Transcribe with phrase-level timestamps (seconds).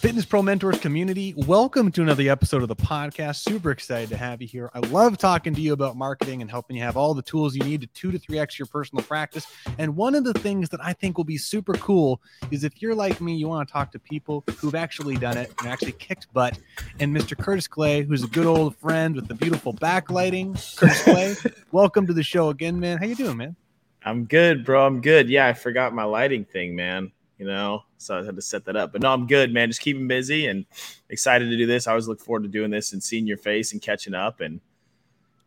[0.00, 3.36] Fitness Pro Mentors community, welcome to another episode of the podcast.
[3.42, 4.70] Super excited to have you here.
[4.72, 7.62] I love talking to you about marketing and helping you have all the tools you
[7.64, 9.46] need to two to three x your personal practice.
[9.76, 12.94] And one of the things that I think will be super cool is if you're
[12.94, 16.32] like me, you want to talk to people who've actually done it and actually kicked
[16.32, 16.58] butt.
[16.98, 17.36] And Mr.
[17.36, 20.54] Curtis Clay, who's a good old friend with the beautiful backlighting.
[20.78, 21.36] Curtis Clay,
[21.72, 22.96] welcome to the show again, man.
[22.96, 23.54] How you doing, man?
[24.02, 24.86] I'm good, bro.
[24.86, 25.28] I'm good.
[25.28, 28.76] Yeah, I forgot my lighting thing, man you know, so I had to set that
[28.76, 28.92] up.
[28.92, 29.70] But no, I'm good, man.
[29.70, 30.66] Just keeping busy and
[31.08, 31.86] excited to do this.
[31.86, 34.40] I always look forward to doing this and seeing your face and catching up.
[34.40, 34.60] And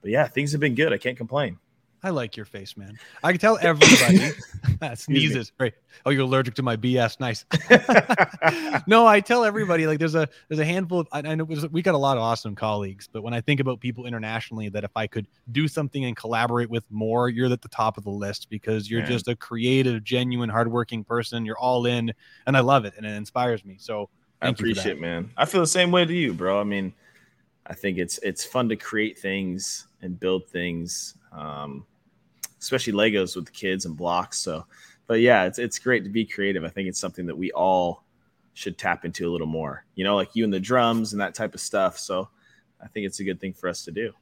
[0.02, 0.92] but yeah, things have been good.
[0.92, 1.60] I can't complain.
[2.06, 3.00] I like your face, man.
[3.24, 4.32] I can tell everybody.
[4.80, 5.54] that sneezes.
[5.58, 5.74] Right.
[6.06, 7.18] Oh, you're allergic to my BS.
[7.22, 7.46] Nice.
[8.88, 11.82] no, I tell everybody like there's a there's a handful of I, I know we
[11.82, 14.92] got a lot of awesome colleagues, but when I think about people internationally, that if
[14.98, 18.50] I could do something and collaborate with more, you're at the top of the list
[18.50, 19.10] because you're man.
[19.10, 21.46] just a creative, genuine, hardworking person.
[21.46, 22.14] You're all in,
[22.46, 23.78] and I love it, and it inspires me.
[23.80, 24.10] So
[24.42, 25.32] I appreciate, it, man.
[25.38, 26.60] I feel the same way to you, bro.
[26.60, 26.94] I mean,
[27.66, 31.16] I think it's it's fun to create things and build things.
[31.32, 31.86] Um,
[32.64, 34.40] especially Legos with the kids and blocks.
[34.40, 34.66] So,
[35.06, 36.64] but yeah, it's it's great to be creative.
[36.64, 38.04] I think it's something that we all
[38.54, 39.86] should tap into a little more.
[39.96, 42.00] You know, like you and the drums and that type of stuff.
[42.00, 42.30] So,
[42.82, 44.14] I think it's a good thing for us to do.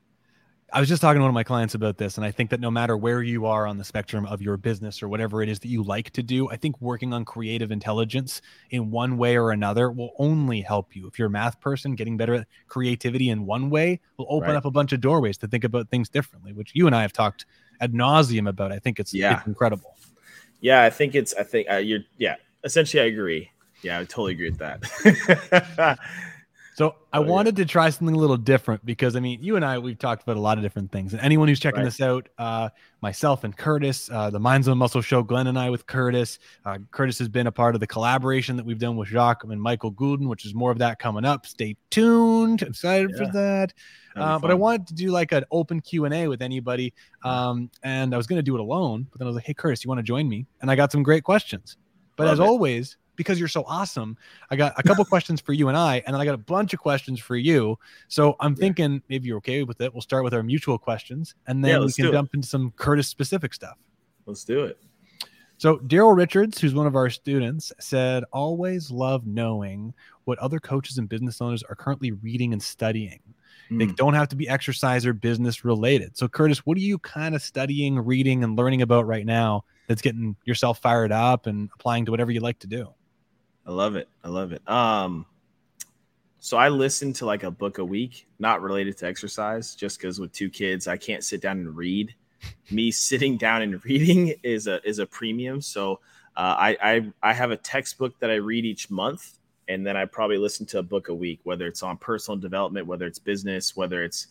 [0.74, 2.62] I was just talking to one of my clients about this, and I think that
[2.62, 5.60] no matter where you are on the spectrum of your business or whatever it is
[5.60, 9.52] that you like to do, I think working on creative intelligence in one way or
[9.52, 11.08] another will only help you.
[11.08, 14.56] If you're a math person, getting better at creativity in one way will open right.
[14.56, 17.12] up a bunch of doorways to think about things differently, which you and I have
[17.12, 17.46] talked
[17.82, 18.72] ad nauseum about.
[18.72, 19.40] I think it's, yeah.
[19.40, 19.96] It's incredible.
[20.62, 21.34] Yeah, I think it's.
[21.34, 22.02] I think uh, you're.
[22.18, 23.52] Yeah, essentially, I agree.
[23.82, 26.00] Yeah, I totally agree with that.
[26.74, 27.66] so I oh, wanted yeah.
[27.66, 30.38] to try something a little different because I mean, you and I we've talked about
[30.38, 31.86] a lot of different things, and anyone who's checking right.
[31.86, 32.70] this out, uh,
[33.02, 36.40] myself and Curtis, uh, the Minds of Muscle show, Glenn and I with Curtis.
[36.66, 39.62] Uh, Curtis has been a part of the collaboration that we've done with Jacques and
[39.62, 41.46] Michael Goulden, which is more of that coming up.
[41.46, 42.62] Stay tuned.
[42.62, 43.18] I'm excited yeah.
[43.18, 43.74] for that.
[44.16, 46.94] Uh, but I wanted to do like an open Q and A with anybody,
[47.24, 49.08] um, and I was going to do it alone.
[49.12, 50.92] But then I was like, "Hey, Curtis, you want to join me?" And I got
[50.92, 51.78] some great questions.
[52.18, 52.44] But Love as it.
[52.44, 54.18] always, because you're so awesome,
[54.50, 56.74] I got a couple questions for you and I, and then I got a bunch
[56.74, 57.78] of questions for you.
[58.08, 58.60] So I'm yeah.
[58.60, 59.94] thinking maybe you're okay with it.
[59.94, 63.08] We'll start with our mutual questions, and then yeah, we can jump into some Curtis
[63.08, 63.78] specific stuff.
[64.26, 64.78] Let's do it.
[65.58, 70.98] So Daryl Richards, who's one of our students, said, "Always love knowing what other coaches
[70.98, 73.20] and business owners are currently reading and studying."
[73.70, 73.96] They mm.
[73.96, 76.18] don't have to be exercise or business related.
[76.18, 80.02] So, Curtis, what are you kind of studying, reading, and learning about right now that's
[80.02, 82.94] getting yourself fired up and applying to whatever you like to do?
[83.66, 84.08] I love it.
[84.24, 84.68] I love it.
[84.68, 85.26] Um,
[86.40, 90.20] so I listen to like a book a week, not related to exercise, just because
[90.20, 92.16] with two kids, I can't sit down and read.
[92.72, 95.62] Me sitting down and reading is a is a premium.
[95.62, 96.00] So
[96.36, 100.06] uh, I, I I have a textbook that I read each month and then I
[100.06, 103.76] probably listen to a book a week, whether it's on personal development, whether it's business,
[103.76, 104.28] whether it's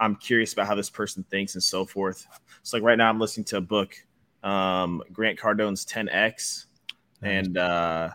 [0.00, 2.26] I'm curious about how this person thinks and so forth.
[2.62, 3.94] So like right now I'm listening to a book,
[4.42, 6.66] um, Grant Cardone's 10X,
[7.22, 8.10] and uh,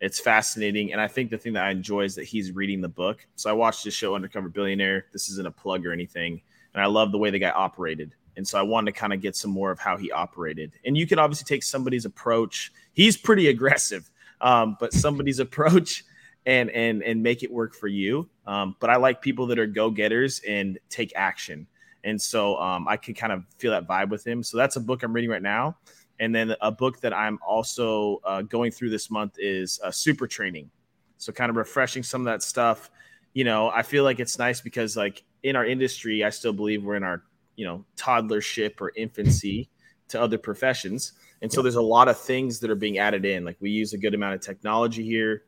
[0.00, 0.92] it's fascinating.
[0.92, 3.26] And I think the thing that I enjoy is that he's reading the book.
[3.36, 5.06] So I watched his show Undercover Billionaire.
[5.12, 6.40] This isn't a plug or anything,
[6.74, 8.14] and I love the way the guy operated.
[8.36, 10.72] And so I wanted to kind of get some more of how he operated.
[10.84, 12.70] And you can obviously take somebody's approach.
[12.92, 16.04] He's pretty aggressive um, but somebody's approach
[16.44, 18.28] and and and make it work for you.
[18.46, 21.66] Um, but I like people that are go getters and take action.
[22.04, 24.44] And so um, I can kind of feel that vibe with him.
[24.44, 25.76] So that's a book I'm reading right now.
[26.18, 30.26] And then a book that I'm also uh, going through this month is uh, Super
[30.26, 30.70] Training.
[31.18, 32.90] So kind of refreshing some of that stuff.
[33.34, 36.84] You know, I feel like it's nice because like in our industry, I still believe
[36.84, 37.22] we're in our
[37.56, 39.68] you know toddlership or infancy
[40.08, 41.12] to other professions.
[41.42, 43.44] And so there's a lot of things that are being added in.
[43.44, 45.44] Like we use a good amount of technology here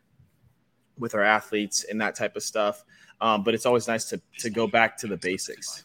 [0.99, 2.85] with our athletes and that type of stuff.
[3.21, 5.85] Um, but it's always nice to to go back to the basics.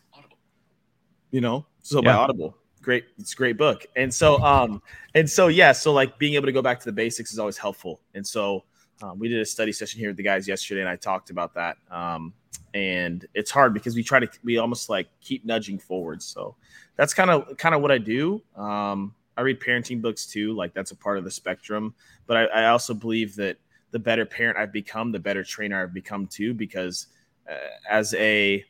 [1.31, 2.13] You know, so yeah.
[2.13, 3.85] by Audible, great, it's a great book.
[3.95, 4.81] And so, um,
[5.15, 7.57] and so yeah, so like being able to go back to the basics is always
[7.57, 8.01] helpful.
[8.13, 8.63] And so
[9.01, 11.53] um, we did a study session here with the guys yesterday, and I talked about
[11.55, 11.77] that.
[11.89, 12.33] Um,
[12.73, 16.21] and it's hard because we try to we almost like keep nudging forward.
[16.21, 16.55] So
[16.95, 18.41] that's kind of kind of what I do.
[18.55, 21.93] Um, I read parenting books too, like that's a part of the spectrum.
[22.27, 23.57] But I, I also believe that
[23.91, 27.07] the better parent I've become, the better trainer I've become too, because
[27.49, 27.55] uh,
[27.89, 28.63] as a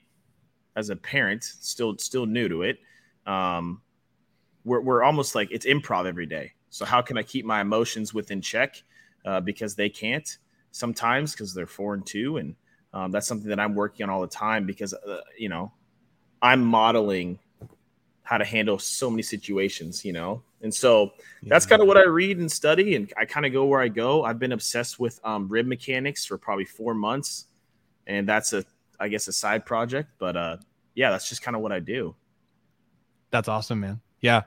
[0.76, 2.80] as a parent, still still new to it,
[3.26, 3.82] um,
[4.66, 6.54] we're we're almost like it's improv every day.
[6.70, 8.82] So how can I keep my emotions within check?
[9.26, 10.38] Uh, because they can't
[10.72, 12.56] sometimes because they're four and two, and
[12.94, 15.72] um, that's something that I'm working on all the time because uh, you know
[16.42, 17.40] I'm modeling
[18.24, 21.12] how to handle so many situations, you know, And so
[21.44, 23.90] that's kind of what I read and study, and I kind of go where I
[23.90, 24.24] go.
[24.24, 27.48] I've been obsessed with um, rib mechanics for probably four months,
[28.08, 28.64] and that's a,
[28.98, 30.10] I guess, a side project.
[30.20, 30.58] But uh,
[30.96, 32.16] yeah, that's just kind of what I do.
[33.30, 34.00] That's awesome, man.
[34.24, 34.42] Yeah,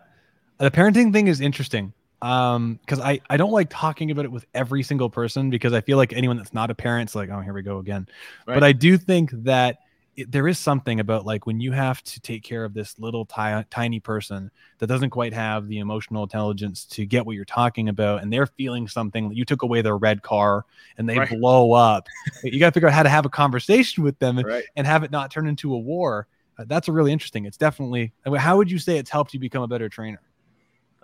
[0.59, 1.93] the parenting thing is interesting
[2.23, 5.81] um because i i don't like talking about it with every single person because i
[5.83, 8.07] feel like anyone that's not a parent's like oh here we go again
[8.47, 8.55] right.
[8.55, 9.81] but i do think that
[10.17, 13.27] it, there is something about like when you have to take care of this little
[13.27, 17.91] ti- tiny person that doesn't quite have the emotional intelligence to get what you're talking
[17.91, 20.65] about and they're feeling something you took away their red car
[20.97, 21.29] and they right.
[21.29, 22.09] blow up
[22.43, 24.65] you got to figure out how to have a conversation with them and, right.
[24.75, 26.27] and have it not turn into a war
[26.59, 29.63] uh, that's a really interesting it's definitely how would you say it's helped you become
[29.63, 30.21] a better trainer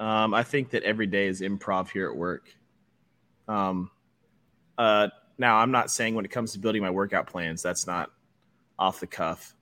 [0.02, 2.52] um, I think that every day is improv here at work.
[3.46, 3.88] Um,
[4.76, 5.08] uh,
[5.38, 8.10] now, I'm not saying when it comes to building my workout plans, that's not
[8.80, 9.54] off the cuff.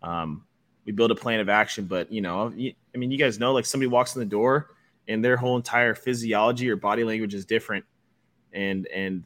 [0.00, 0.44] Um,
[0.84, 3.66] we build a plan of action, but you know, I mean, you guys know, like
[3.66, 4.76] somebody walks in the door
[5.08, 7.84] and their whole entire physiology or body language is different,
[8.52, 9.24] and and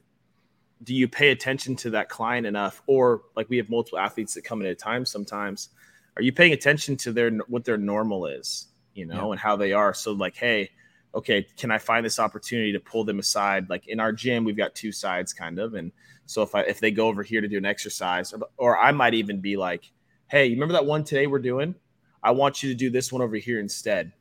[0.83, 4.45] do you pay attention to that client enough, or like we have multiple athletes that
[4.45, 5.71] come in at a time sometimes,
[6.17, 8.69] are you paying attention to their what their normal is?
[8.95, 9.33] you know, yeah.
[9.33, 9.93] and how they are.
[9.93, 10.71] So like, hey,
[11.15, 13.69] okay, can I find this opportunity to pull them aside?
[13.69, 15.75] Like in our gym, we've got two sides kind of.
[15.75, 15.93] And
[16.27, 18.93] so if I if they go over here to do an exercise, or, or I
[18.93, 19.91] might even be like,
[20.29, 21.75] hey, you remember that one today we're doing?
[22.23, 24.13] I want you to do this one over here instead.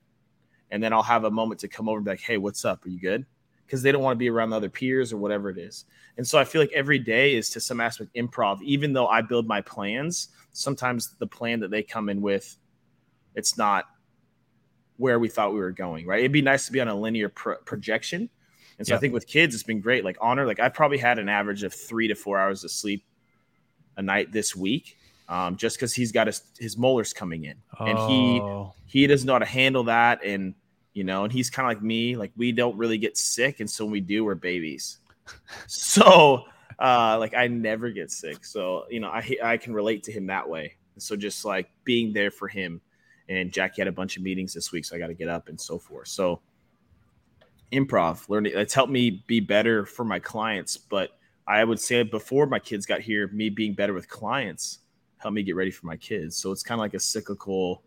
[0.72, 2.86] And then I'll have a moment to come over and be like, hey, what's up?
[2.86, 3.26] Are you good?
[3.66, 5.86] Because they don't want to be around the other peers or whatever it is.
[6.18, 9.22] And so I feel like every day is to some aspect improv, even though I
[9.22, 10.30] build my plans.
[10.52, 12.56] Sometimes the plan that they come in with,
[13.36, 13.86] it's not
[14.98, 16.20] where we thought we were going, right?
[16.20, 18.30] It'd be nice to be on a linear pro- projection.
[18.78, 20.04] And so I think with kids, it's been great.
[20.04, 23.06] Like Honor, like I've probably had an average of three to four hours of sleep
[23.98, 24.98] a night this week,
[25.30, 28.74] um, just because he's got his his molars coming in, and oh.
[28.88, 30.56] he he doesn't know how to handle that, and
[30.94, 32.16] you know, and he's kind of like me.
[32.16, 35.00] Like we don't really get sick, and so when we do, we're babies.
[35.68, 36.44] so,
[36.80, 40.28] uh, like I never get sick, so you know, I I can relate to him
[40.28, 40.76] that way.
[40.98, 42.82] So just like being there for him
[43.30, 45.50] and Jackie had a bunch of meetings this week, so I got to get up
[45.50, 46.08] and so forth.
[46.08, 46.42] So
[47.72, 51.12] improv learning it's helped me be better for my clients, but
[51.48, 54.80] I would say before my kids got here, me being better with clients
[55.18, 56.38] helped me get ready for my kids.
[56.38, 57.84] So it's kind of like a cyclical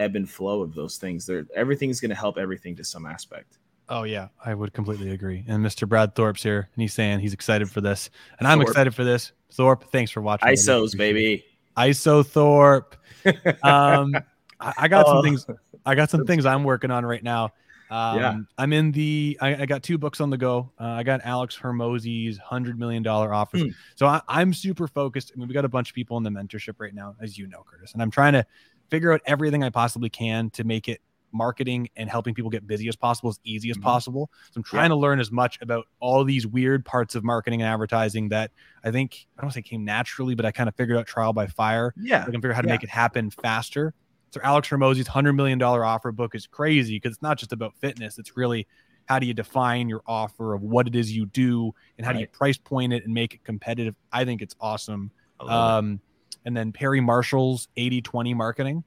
[0.00, 1.26] ebb and flow of those things.
[1.26, 3.58] There, everything's going to help everything to some aspect.
[3.88, 5.44] Oh yeah, I would completely agree.
[5.48, 5.88] And Mr.
[5.88, 8.08] Brad Thorpe's here, and he's saying he's excited for this,
[8.38, 9.32] and I'm excited for this.
[9.52, 10.48] Thorpe, thanks for watching.
[10.48, 11.44] ISOs, baby.
[11.76, 12.96] ISO Thorpe.
[13.62, 14.14] Um,
[14.58, 15.22] I, I got some oh.
[15.22, 15.46] things.
[15.84, 17.52] I got some things I'm working on right now.
[17.90, 18.38] Um, yeah.
[18.56, 19.36] I'm in the.
[19.40, 20.70] I, I, got two books on the go.
[20.78, 23.56] Uh, I got Alex Hormozi's hundred million dollar offer.
[23.58, 23.74] Mm.
[23.96, 25.32] So I, am super focused.
[25.34, 27.48] I mean, we got a bunch of people in the mentorship right now, as you
[27.48, 28.46] know, Curtis, and I'm trying to
[28.90, 31.00] figure out everything I possibly can to make it
[31.32, 33.84] marketing and helping people get busy as possible, as easy as mm-hmm.
[33.84, 34.30] possible.
[34.50, 34.88] So I'm trying yeah.
[34.88, 38.50] to learn as much about all these weird parts of marketing and advertising that
[38.84, 41.46] I think I don't say came naturally, but I kind of figured out trial by
[41.46, 41.94] fire.
[41.96, 42.74] Yeah, I can figure out how to yeah.
[42.74, 43.94] make it happen faster.
[44.32, 47.74] So Alex Hormozi's hundred million dollar offer book is crazy because it's not just about
[47.76, 48.18] fitness.
[48.18, 48.66] It's really
[49.06, 52.18] how do you define your offer of what it is you do and how right.
[52.18, 53.96] do you price point it and make it competitive.
[54.12, 55.10] I think it's awesome.
[55.40, 56.00] Um,
[56.44, 58.84] and then Perry Marshall's 80 20 marketing.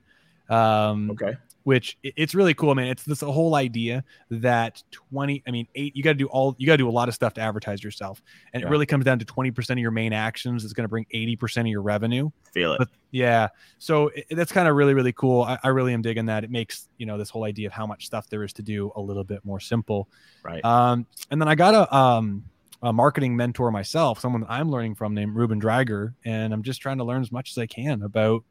[0.49, 2.87] Um, okay which it's really cool, man.
[2.87, 6.67] It's this whole idea that 20, I mean, eight, you got to do all, you
[6.67, 8.21] got to do a lot of stuff to advertise yourself.
[8.53, 8.67] And yeah.
[8.67, 11.61] it really comes down to 20% of your main actions is going to bring 80%
[11.61, 12.29] of your revenue.
[12.53, 12.79] Feel it.
[12.79, 13.47] But yeah.
[13.79, 15.43] So it, that's kind of really, really cool.
[15.43, 16.43] I, I, really am digging that.
[16.43, 18.91] It makes, you know, this whole idea of how much stuff there is to do
[18.95, 20.09] a little bit more simple.
[20.43, 20.63] Right.
[20.65, 22.43] Um, and then I got a, um,
[22.83, 26.13] a marketing mentor myself, someone I'm learning from named Ruben Drager.
[26.25, 28.43] And I'm just trying to learn as much as I can about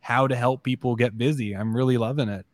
[0.00, 1.54] how to help people get busy.
[1.56, 2.44] I'm really loving it.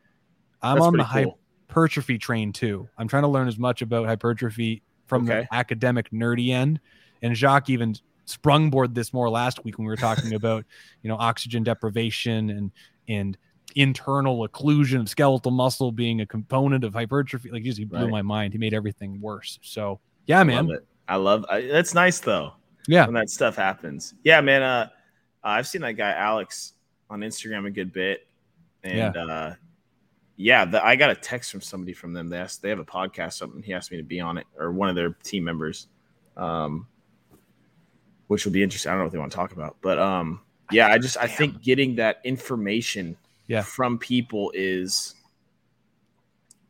[0.63, 1.39] I'm That's on the cool.
[1.69, 2.89] hypertrophy train too.
[2.99, 5.47] I'm trying to learn as much about hypertrophy from okay.
[5.51, 6.81] the academic nerdy end.
[7.23, 7.97] And Jacques even
[8.27, 10.67] sprungboard this more last week when we were talking about,
[11.03, 12.71] you know, oxygen deprivation and
[13.09, 13.39] and
[13.75, 17.51] internal occlusion of skeletal muscle being a component of hypertrophy.
[17.51, 18.11] Like, he blew right.
[18.11, 18.53] my mind.
[18.53, 19.59] He made everything worse.
[19.63, 20.69] So, yeah, man.
[21.09, 21.45] I love.
[21.49, 22.53] I, that's nice though.
[22.89, 24.15] Yeah, when that stuff happens.
[24.23, 24.63] Yeah, man.
[24.63, 24.89] Uh,
[25.43, 26.73] I've seen that guy Alex
[27.09, 28.27] on Instagram a good bit,
[28.83, 29.25] and yeah.
[29.25, 29.55] uh,
[30.37, 32.29] yeah, the, I got a text from somebody from them.
[32.29, 33.35] They asked, they have a podcast.
[33.35, 35.89] Something he asked me to be on it, or one of their team members,
[36.37, 36.87] um,
[38.27, 38.91] which will be interesting.
[38.91, 41.27] I don't know what they want to talk about, but um, yeah, I just I
[41.27, 43.63] think getting that information yeah.
[43.63, 45.15] from people is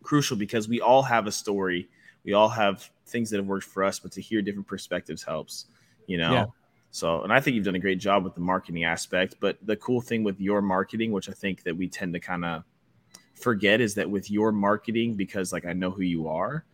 [0.02, 1.88] crucial because we all have a story.
[2.26, 5.66] We all have things that have worked for us, but to hear different perspectives helps.
[6.06, 6.32] You know.
[6.32, 6.46] Yeah.
[6.90, 9.36] So, and I think you've done a great job with the marketing aspect.
[9.38, 12.44] But the cool thing with your marketing, which I think that we tend to kind
[12.44, 12.64] of
[13.34, 16.64] forget is that with your marketing, because like I know who you are,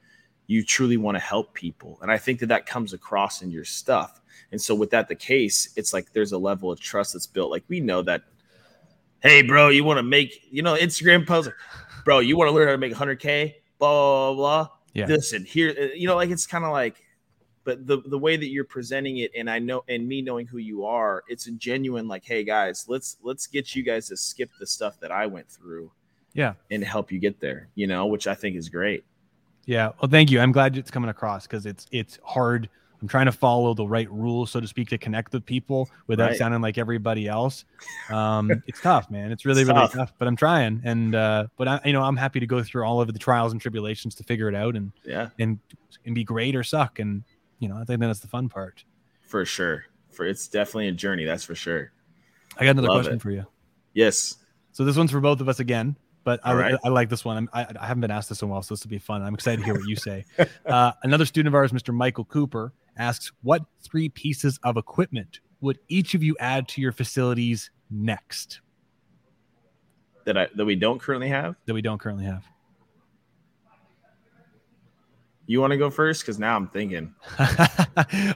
[0.46, 1.98] you truly want to help people.
[2.02, 4.20] And I think that that comes across in your stuff.
[4.52, 7.50] And so, with that the case, it's like there's a level of trust that's built.
[7.50, 8.22] Like we know that,
[9.22, 11.50] hey, bro, you want to make, you know, Instagram post,
[12.04, 14.68] bro, you want to learn how to make 100K, blah, blah, blah.
[14.94, 15.06] Yeah.
[15.06, 17.02] Listen, here, uh, you know, like it's kind of like,
[17.64, 20.58] but the the way that you're presenting it and i know and me knowing who
[20.58, 24.50] you are it's a genuine like hey guys let's let's get you guys to skip
[24.58, 25.88] the stuff that i went through
[26.34, 26.54] yeah.
[26.72, 29.04] and help you get there you know which i think is great.
[29.64, 29.92] Yeah.
[30.00, 30.40] Well thank you.
[30.40, 32.68] I'm glad it's coming across because it's it's hard
[33.02, 36.30] i'm trying to follow the right rules so to speak to connect with people without
[36.30, 36.38] right.
[36.38, 37.64] sounding like everybody else
[38.08, 39.92] um it's tough man it's really it's really tough.
[39.92, 40.12] tough.
[40.18, 43.00] but i'm trying and uh but i you know i'm happy to go through all
[43.00, 45.58] of the trials and tribulations to figure it out and yeah and
[46.06, 47.24] and be great or suck and
[47.62, 48.84] you know, I think that's the fun part.
[49.20, 49.84] For sure.
[50.10, 51.92] For it's definitely a journey, that's for sure.
[52.58, 53.22] I got another Love question it.
[53.22, 53.46] for you.
[53.94, 54.36] Yes.
[54.72, 56.74] So this one's for both of us again, but I, right.
[56.84, 57.48] I, like this one.
[57.52, 59.22] I, I haven't been asked this in a while, so this will be fun.
[59.22, 60.24] I'm excited to hear what you say.
[60.66, 61.94] uh, another student of ours, Mr.
[61.94, 66.92] Michael Cooper, asks, "What three pieces of equipment would each of you add to your
[66.92, 68.60] facilities next?"
[70.24, 71.56] That I that we don't currently have.
[71.66, 72.44] That we don't currently have.
[75.46, 76.22] You want to go first?
[76.22, 77.14] Because now I'm thinking.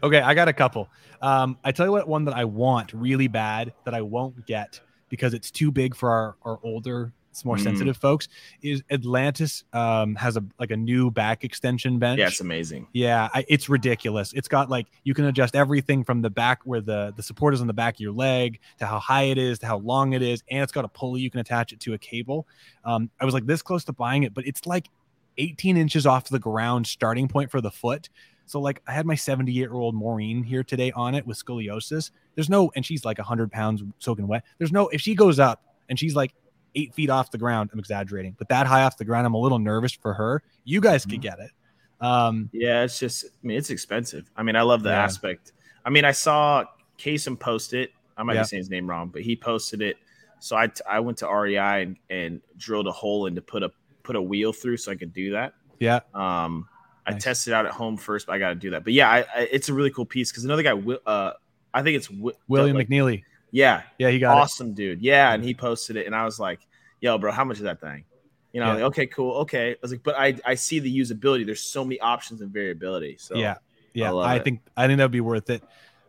[0.03, 0.89] okay, I got a couple.
[1.23, 4.81] Um, I tell you what, one that I want really bad that I won't get
[5.09, 7.13] because it's too big for our, our older,
[7.45, 7.63] more mm.
[7.63, 8.29] sensitive folks
[8.63, 12.19] is Atlantis um, has a like a new back extension bench.
[12.19, 12.87] Yeah, it's amazing.
[12.93, 14.33] Yeah, I, it's ridiculous.
[14.33, 17.61] It's got like you can adjust everything from the back where the the support is
[17.61, 20.23] on the back of your leg to how high it is to how long it
[20.23, 22.47] is, and it's got a pulley you can attach it to a cable.
[22.85, 24.89] Um, I was like this close to buying it, but it's like
[25.39, 28.09] 18 inches off the ground starting point for the foot.
[28.47, 32.11] So like I had my 78 year old Maureen here today on it with scoliosis.
[32.35, 34.45] There's no, and she's like 100 pounds soaking wet.
[34.59, 36.33] There's no, if she goes up and she's like
[36.77, 39.41] eight feet off the ground, I'm exaggerating, but that high off the ground, I'm a
[39.41, 40.43] little nervous for her.
[40.65, 41.13] You guys mm-hmm.
[41.13, 41.51] could get it.
[42.01, 44.31] Um, yeah, it's just, I mean, it's expensive.
[44.37, 45.03] I mean, I love the yeah.
[45.03, 45.53] aspect.
[45.85, 46.65] I mean, I saw
[46.99, 47.91] Kasem post it.
[48.17, 48.43] I might yeah.
[48.43, 49.97] be saying his name wrong, but he posted it.
[50.39, 53.71] So I, I went to REI and, and drilled a hole in to put a
[54.03, 55.55] put a wheel through so I could do that.
[55.81, 56.01] Yeah.
[56.15, 56.69] Um,
[57.07, 57.25] I nice.
[57.25, 58.85] tested out at home first, but I got to do that.
[58.85, 60.73] But yeah, I, I, it's a really cool piece because another guy,
[61.07, 61.33] uh,
[61.75, 62.11] I think it's
[62.49, 63.25] William like, McNeely.
[63.51, 64.75] Yeah, yeah, he got awesome, it.
[64.75, 65.03] dude.
[65.03, 66.61] Yeah, and he posted it, and I was like,
[67.01, 68.05] "Yo, bro, how much is that thing?"
[68.53, 68.75] You know, yeah.
[68.75, 69.73] like, okay, cool, okay.
[69.73, 71.45] I was like, but I I see the usability.
[71.45, 73.17] There's so many options and variability.
[73.19, 73.57] So yeah,
[73.95, 75.63] yeah, I, I think I think that would be worth it.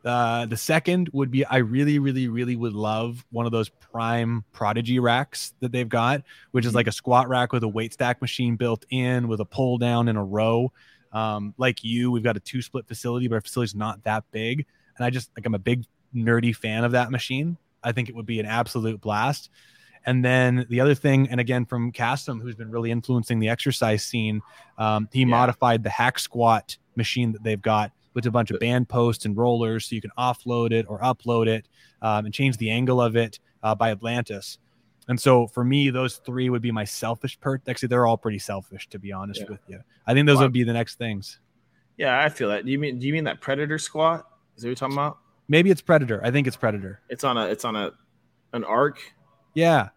[0.05, 4.45] Uh, the second would be I really, really, really would love one of those prime
[4.53, 6.77] prodigy racks that they've got, which is mm-hmm.
[6.77, 10.07] like a squat rack with a weight stack machine built in with a pull down
[10.07, 10.71] in a row.
[11.11, 14.65] Um, like you, we've got a two split facility, but our facility's not that big.
[14.97, 15.83] And I just like I'm a big
[16.15, 17.57] nerdy fan of that machine.
[17.83, 19.49] I think it would be an absolute blast.
[20.05, 24.03] And then the other thing, and again from Castum, who's been really influencing the exercise
[24.03, 24.41] scene,
[24.77, 25.25] um, he yeah.
[25.25, 29.37] modified the hack squat machine that they've got with a bunch of band posts and
[29.37, 31.67] rollers so you can offload it or upload it
[32.01, 34.57] um, and change the angle of it uh, by Atlantis.
[35.07, 37.61] And so for me, those three would be my selfish perk.
[37.67, 39.47] Actually, they're all pretty selfish, to be honest yeah.
[39.49, 39.79] with you.
[40.05, 40.43] I think those wow.
[40.43, 41.39] would be the next things.
[41.97, 42.65] Yeah, I feel that.
[42.65, 44.27] Do you mean do you mean that predator squat?
[44.55, 45.17] Is that what you're talking about?
[45.47, 46.21] Maybe it's predator.
[46.23, 47.01] I think it's predator.
[47.09, 47.91] It's on a it's on a
[48.53, 48.99] an arc.
[49.53, 49.89] Yeah.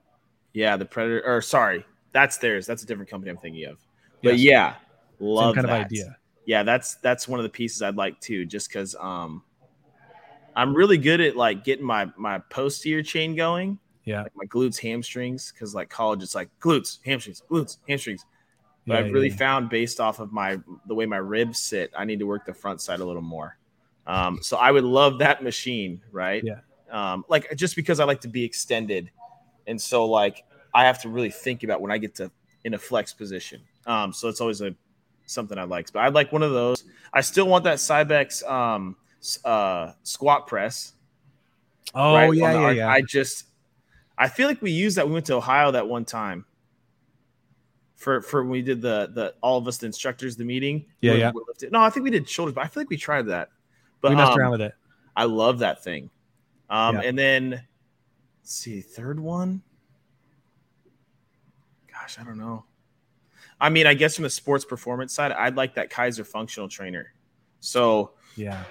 [0.52, 2.66] Yeah, the predator or sorry, that's theirs.
[2.66, 3.78] That's a different company I'm thinking of.
[4.22, 4.40] But yes.
[4.40, 4.74] yeah,
[5.20, 5.80] love Same kind that.
[5.80, 6.16] of idea
[6.50, 9.44] yeah, that's that's one of the pieces I'd like too, just because um,
[10.56, 13.78] I'm really good at like getting my my posterior chain going.
[14.04, 18.24] Yeah, like my glutes, hamstrings, because like college, it's like glutes, hamstrings, glutes, hamstrings.
[18.84, 19.36] But yeah, I've really yeah.
[19.36, 22.54] found based off of my the way my ribs sit, I need to work the
[22.54, 23.56] front side a little more.
[24.06, 26.42] Um, so I would love that machine, right?
[26.44, 26.60] Yeah.
[26.90, 29.10] Um, like just because I like to be extended,
[29.66, 32.30] and so like I have to really think about when I get to
[32.64, 33.60] in a flex position.
[33.86, 34.74] Um, so it's always a
[35.26, 35.92] something I like.
[35.92, 36.84] But I'd like one of those.
[37.12, 38.96] I still want that Cybex um,
[39.44, 40.94] uh, squat press.
[41.94, 42.34] Oh right?
[42.34, 42.90] yeah, yeah, yeah.
[42.90, 43.46] I just
[44.18, 45.06] I feel like we used that.
[45.06, 46.44] We went to Ohio that one time
[47.96, 50.86] for for when we did the the all of us the instructors the meeting.
[51.00, 51.32] Yeah, yeah.
[51.70, 53.50] No, I think we did shoulders, but I feel like we tried that.
[54.00, 54.72] But we messed um, around with it.
[55.16, 56.10] I love that thing.
[56.68, 57.02] Um, yeah.
[57.02, 59.62] and then let's see, third one.
[61.90, 62.64] Gosh, I don't know.
[63.60, 67.12] I mean, I guess from the sports performance side, I'd like that Keiser functional trainer.
[67.60, 68.64] So, yeah,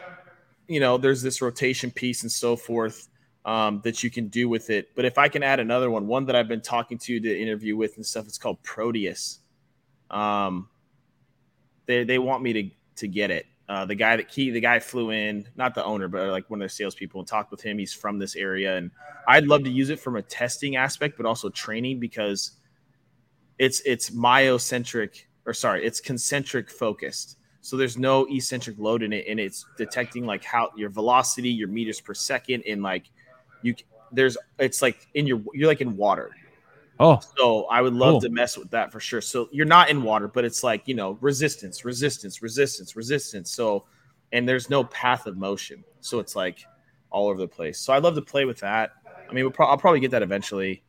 [0.67, 3.09] you know, there's this rotation piece and so forth
[3.45, 4.89] um, that you can do with it.
[4.95, 7.75] But if I can add another one, one that I've been talking to to interview
[7.77, 9.39] with and stuff, it's called Proteus.
[10.09, 10.69] Um,
[11.85, 13.45] they they want me to to get it.
[13.69, 16.59] Uh, the guy that key the guy flew in, not the owner, but like one
[16.59, 17.77] of their salespeople, and talked with him.
[17.77, 18.89] He's from this area, and
[19.27, 22.53] I'd love to use it from a testing aspect, but also training because
[23.59, 27.37] it's it's myocentric or sorry, it's concentric focused.
[27.61, 31.67] So there's no eccentric load in it, and it's detecting like how your velocity, your
[31.67, 33.11] meters per second, and like
[33.61, 33.75] you
[34.11, 36.31] there's it's like in your you're like in water.
[36.99, 38.21] Oh, so I would love cool.
[38.21, 39.21] to mess with that for sure.
[39.21, 43.51] So you're not in water, but it's like you know resistance, resistance, resistance, resistance.
[43.51, 43.85] So
[44.31, 46.67] and there's no path of motion, so it's like
[47.09, 47.79] all over the place.
[47.79, 48.91] So I'd love to play with that.
[49.29, 50.83] I mean, we'll pro- I'll probably get that eventually.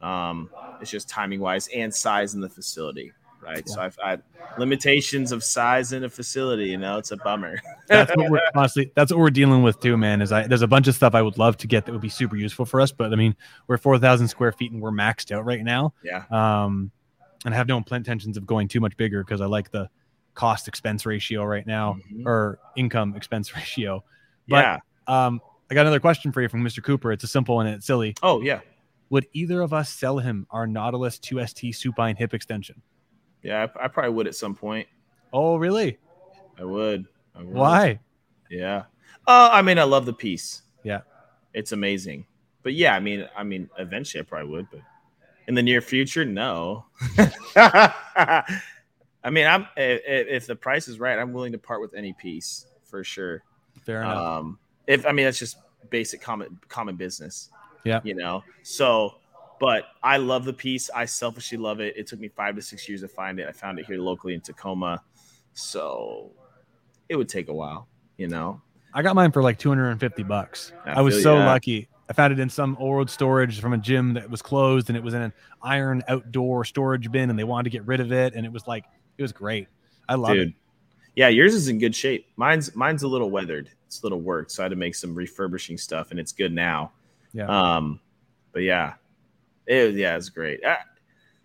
[0.00, 3.14] Um, it's just timing wise and size in the facility
[3.44, 3.62] right?
[3.66, 3.74] Yeah.
[3.74, 4.22] So I've had
[4.58, 6.66] limitations of size in a facility.
[6.66, 7.60] You know, it's a bummer.
[7.88, 8.90] that's what we're honestly.
[8.94, 10.22] That's what we're dealing with too, man.
[10.22, 12.08] Is I there's a bunch of stuff I would love to get that would be
[12.08, 13.36] super useful for us, but I mean,
[13.66, 15.94] we're four thousand square feet and we're maxed out right now.
[16.02, 16.24] Yeah.
[16.30, 16.90] Um,
[17.44, 19.88] and I have no intentions of going too much bigger because I like the
[20.34, 22.26] cost expense ratio right now mm-hmm.
[22.26, 24.04] or income expense ratio.
[24.48, 24.78] But, yeah.
[25.06, 26.82] Um, I got another question for you from Mr.
[26.82, 27.12] Cooper.
[27.12, 28.14] It's a simple one and it's silly.
[28.22, 28.60] Oh yeah.
[29.10, 32.82] Would either of us sell him our Nautilus 2ST supine hip extension?
[33.44, 34.88] Yeah, I, I, probably would at some point.
[35.32, 35.98] Oh, really?
[36.58, 37.06] I would.
[37.36, 37.54] I would.
[37.54, 38.00] Why?
[38.50, 38.84] Yeah.
[39.26, 40.62] Uh, I mean, I love the piece.
[40.82, 41.00] Yeah.
[41.52, 42.24] It's amazing.
[42.62, 44.80] But yeah, I mean, I mean, eventually I probably would, but
[45.46, 46.86] in the near future, no.
[47.56, 52.14] I mean, I'm if, if, the price is right, I'm willing to part with any
[52.14, 53.42] piece for sure.
[53.84, 54.16] Fair enough.
[54.16, 55.58] Um, if I mean, that's just
[55.90, 57.50] basic common common business.
[57.84, 58.00] Yeah.
[58.02, 59.16] You know, so
[59.64, 60.90] but I love the piece.
[60.90, 61.96] I selfishly love it.
[61.96, 63.48] It took me five to six years to find it.
[63.48, 65.02] I found it here locally in Tacoma.
[65.54, 66.32] So
[67.08, 68.60] it would take a while, you know.
[68.92, 70.72] I got mine for like 250 bucks.
[70.84, 71.46] I, I was so yeah.
[71.46, 71.88] lucky.
[72.10, 75.02] I found it in some old storage from a gym that was closed and it
[75.02, 78.34] was in an iron outdoor storage bin and they wanted to get rid of it.
[78.34, 78.84] And it was like,
[79.16, 79.68] it was great.
[80.10, 80.48] I love Dude.
[80.48, 80.54] it.
[81.16, 82.26] Yeah, yours is in good shape.
[82.36, 83.70] Mine's mine's a little weathered.
[83.86, 84.50] It's a little worked.
[84.50, 86.92] So I had to make some refurbishing stuff and it's good now.
[87.32, 87.46] Yeah.
[87.46, 87.98] Um,
[88.52, 88.94] but yeah,
[89.66, 90.64] it, yeah, it's great.
[90.64, 90.76] Uh,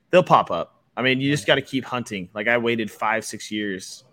[0.09, 0.75] they'll pop up.
[0.95, 2.29] I mean, you just got to keep hunting.
[2.33, 4.03] Like I waited five, six years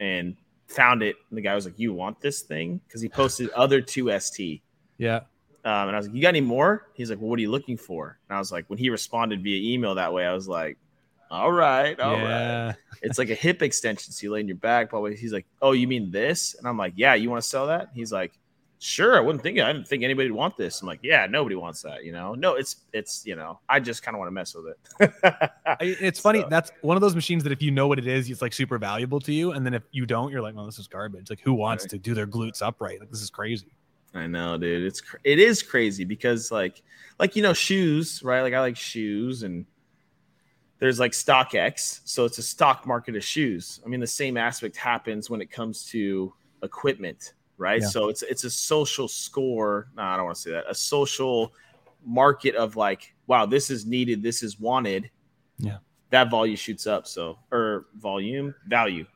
[0.00, 0.36] and
[0.68, 1.16] found it.
[1.28, 4.62] And the guy was like, "You want this thing?" Because he posted other two ST.
[4.98, 5.20] Yeah.
[5.66, 7.50] Um, and I was like, "You got any more?" He's like, "Well, what are you
[7.50, 10.48] looking for?" And I was like, when he responded via email that way, I was
[10.48, 10.78] like,
[11.30, 12.66] "All right, all yeah.
[12.66, 14.90] right." It's like a hip extension, so you lay in your back.
[14.90, 17.66] But he's like, "Oh, you mean this?" And I'm like, "Yeah, you want to sell
[17.66, 18.38] that?" He's like,
[18.78, 20.80] sure, I wouldn't think I didn't think anybody would want this.
[20.80, 22.34] I'm like, yeah, nobody wants that, you know.
[22.34, 25.50] No, it's it's you know, I just kind of want to mess with it.
[25.80, 26.42] it's funny.
[26.42, 26.48] So.
[26.48, 28.78] That's one of those machines that if you know what it is, it's like super
[28.78, 31.30] valuable to you, and then if you don't, you're like, well, this is garbage.
[31.30, 31.90] Like, who wants right.
[31.90, 33.00] to do their glutes upright?
[33.00, 33.72] Like, this is crazy.
[34.14, 34.84] I know, dude.
[34.84, 36.82] It's it is crazy because like
[37.18, 38.42] like you know shoes, right?
[38.42, 39.66] Like I like shoes and
[40.78, 43.80] there's like StockX, so it's a stock market of shoes.
[43.84, 46.32] I mean, the same aspect happens when it comes to
[46.62, 47.80] equipment right?
[47.80, 47.88] Yeah.
[47.88, 49.88] So it's it's a social score.
[49.96, 50.64] No, I don't want to say that.
[50.68, 51.52] A social
[52.04, 55.10] market of like, wow, this is needed, this is wanted.
[55.58, 55.78] Yeah.
[56.10, 57.06] That volume shoots up.
[57.06, 59.06] So or volume value.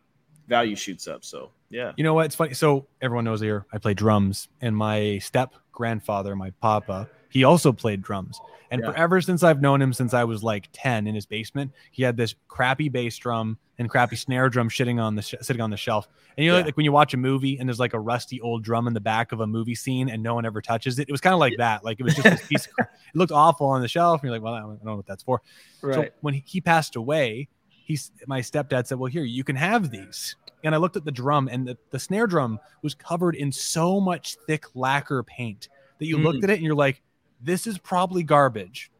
[0.48, 1.24] Value shoots up.
[1.24, 1.92] So yeah.
[1.96, 2.26] You know what?
[2.26, 2.54] It's funny.
[2.54, 7.72] So everyone knows here I play drums, and my step grandfather, my papa, he also
[7.72, 8.40] played drums.
[8.70, 8.90] And yeah.
[8.90, 12.16] forever since I've known him, since I was like 10 in his basement, he had
[12.16, 15.76] this crappy bass drum and crappy snare drum sitting on the sh- sitting on the
[15.76, 16.08] shelf.
[16.36, 16.64] And you know, yeah.
[16.64, 19.00] like when you watch a movie and there's like a rusty old drum in the
[19.00, 21.40] back of a movie scene and no one ever touches it, it was kind of
[21.40, 21.82] like that.
[21.84, 22.66] Like it was just this piece.
[22.66, 24.20] Of, it looked awful on the shelf.
[24.20, 25.40] And you're like, well, I don't know what that's for.
[25.80, 25.94] Right.
[25.94, 29.90] So when he, he passed away, he's my stepdad said, well, here you can have
[29.90, 30.36] these.
[30.64, 34.00] And I looked at the drum, and the, the snare drum was covered in so
[34.00, 36.24] much thick lacquer paint that you mm.
[36.24, 37.00] looked at it and you're like,
[37.40, 38.90] this is probably garbage.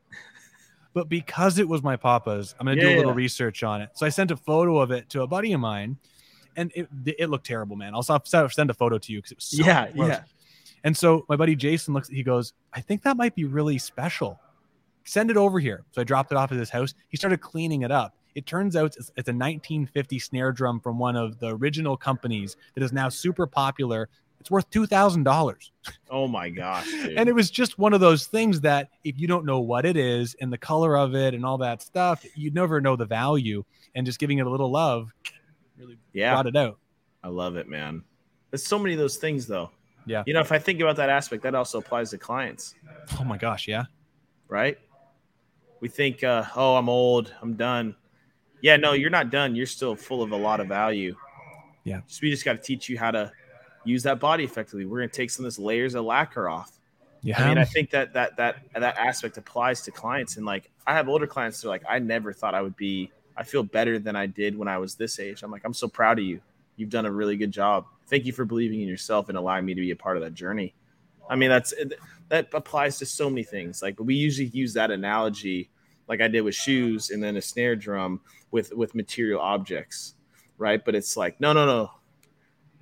[0.95, 3.17] But because it was my papa's, I'm gonna yeah, do a little yeah.
[3.17, 3.91] research on it.
[3.95, 5.97] So I sent a photo of it to a buddy of mine,
[6.57, 7.95] and it it looked terrible, man.
[7.95, 10.09] I'll send a photo to you because it was so yeah, gross.
[10.09, 10.23] yeah.
[10.85, 13.79] And so my buddy Jason looks, at he goes, I think that might be really
[13.79, 14.41] special.
[15.05, 15.85] Send it over here.
[15.93, 16.95] So I dropped it off at his house.
[17.09, 18.15] He started cleaning it up.
[18.35, 22.57] It turns out it's, it's a 1950 snare drum from one of the original companies
[22.75, 24.09] that is now super popular
[24.41, 25.73] it's worth two thousand dollars.
[26.11, 26.85] Oh my gosh!
[26.91, 27.19] Dude.
[27.19, 29.97] and it was just one of those things that if you don't know what it
[29.97, 33.65] is and the color of it and all that stuff, you'd never know the value.
[33.95, 35.13] And just giving it a little love
[35.79, 36.35] really yeah.
[36.35, 36.79] brought it out.
[37.23, 38.03] I love it, man.
[38.51, 39.71] There's so many of those things, though.
[40.07, 40.23] Yeah.
[40.27, 42.75] You know, if I think about that aspect, that also applies to clients.
[43.21, 43.85] Oh my gosh, yeah.
[44.49, 44.79] Right.
[45.81, 47.95] We think, uh, oh, I'm old, I'm done.
[48.63, 49.55] Yeah, no, you're not done.
[49.55, 51.15] You're still full of a lot of value.
[51.85, 52.01] Yeah.
[52.07, 53.31] So we just got to teach you how to
[53.89, 54.85] use that body effectively.
[54.85, 56.79] We're going to take some of this layers of lacquer off.
[57.23, 57.43] Yeah.
[57.43, 60.95] I mean, I think that that that that aspect applies to clients, and like I
[60.95, 61.61] have older clients.
[61.61, 63.11] They're like, I never thought I would be.
[63.37, 65.43] I feel better than I did when I was this age.
[65.43, 66.41] I'm like, I'm so proud of you.
[66.77, 67.87] You've done a really good job.
[68.07, 70.35] Thank you for believing in yourself and allowing me to be a part of that
[70.35, 70.75] journey.
[71.29, 71.75] I mean, that's
[72.29, 73.83] that applies to so many things.
[73.83, 75.71] Like, but we usually use that analogy
[76.09, 78.21] like I did with shoes and then a snare drum
[78.51, 80.15] with with material objects,
[80.57, 80.83] right?
[80.83, 81.91] But it's like, no, no, no,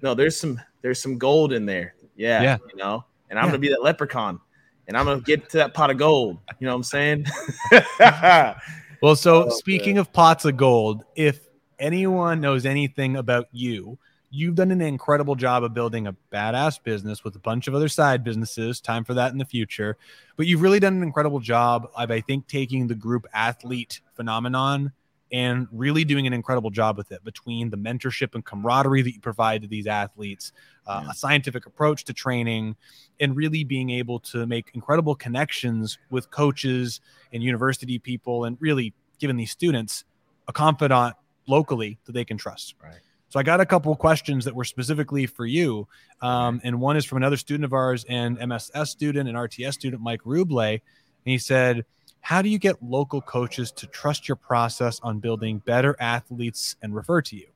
[0.02, 0.14] no.
[0.14, 2.58] There's some there's some gold in there, yeah, yeah.
[2.70, 3.04] you know.
[3.28, 3.50] And I'm yeah.
[3.50, 4.38] gonna be that leprechaun,
[4.86, 6.38] and I'm gonna get to that pot of gold.
[6.60, 7.26] You know what I'm saying?
[9.02, 11.40] well, so oh, speaking of pots of gold, if
[11.80, 13.98] anyone knows anything about you,
[14.30, 17.88] you've done an incredible job of building a badass business with a bunch of other
[17.88, 18.80] side businesses.
[18.80, 19.96] Time for that in the future.
[20.36, 24.92] But you've really done an incredible job of, I think, taking the group athlete phenomenon
[25.32, 29.20] and really doing an incredible job with it between the mentorship and camaraderie that you
[29.20, 30.52] provide to these athletes,
[30.86, 31.10] uh, yeah.
[31.10, 32.76] a scientific approach to training,
[33.18, 37.00] and really being able to make incredible connections with coaches
[37.32, 40.04] and university people, and really giving these students
[40.48, 41.16] a confidant
[41.48, 42.74] locally that they can trust.
[42.82, 43.00] Right.
[43.28, 45.88] So I got a couple questions that were specifically for you,
[46.20, 50.00] um, and one is from another student of ours and MSS student and RTS student
[50.00, 50.80] Mike Ruble, and
[51.24, 51.84] he said,
[52.20, 56.94] "How do you get local coaches to trust your process on building better athletes and
[56.94, 57.48] refer to you?"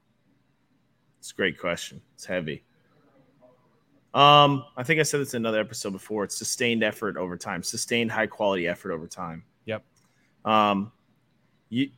[1.19, 2.01] It's a great question.
[2.15, 2.65] It's heavy.
[4.13, 6.25] Um, I think I said this in another episode before.
[6.25, 9.45] It's sustained effort over time, sustained high quality effort over time.
[9.67, 9.85] Yep.
[10.45, 10.91] Um,
[11.69, 11.91] you,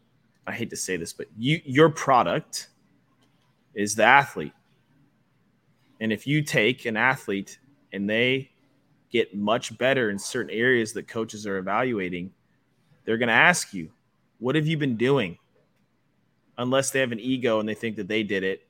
[0.47, 2.69] I hate to say this, but you, your product
[3.75, 4.53] is the athlete.
[6.01, 7.59] And if you take an athlete
[7.93, 8.51] and they
[9.11, 12.33] get much better in certain areas that coaches are evaluating,
[13.05, 13.91] they're going to ask you,
[14.39, 15.39] What have you been doing?
[16.59, 18.67] Unless they have an ego and they think that they did it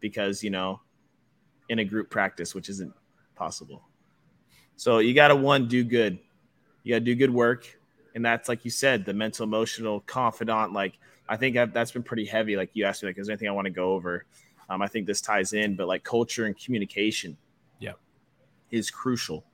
[0.00, 0.80] because, you know,
[1.68, 2.92] in a group practice, which isn't
[3.34, 3.82] possible.
[4.76, 6.18] So you got to, one, do good.
[6.84, 7.66] You got to do good work.
[8.14, 12.24] And that's, like you said, the mental, emotional, confidant, like, I think that's been pretty
[12.24, 12.56] heavy.
[12.56, 14.24] Like you asked me, like, is there anything I want to go over?
[14.70, 17.36] Um, I think this ties in, but like culture and communication,
[17.78, 17.92] yeah,
[18.70, 19.44] is crucial.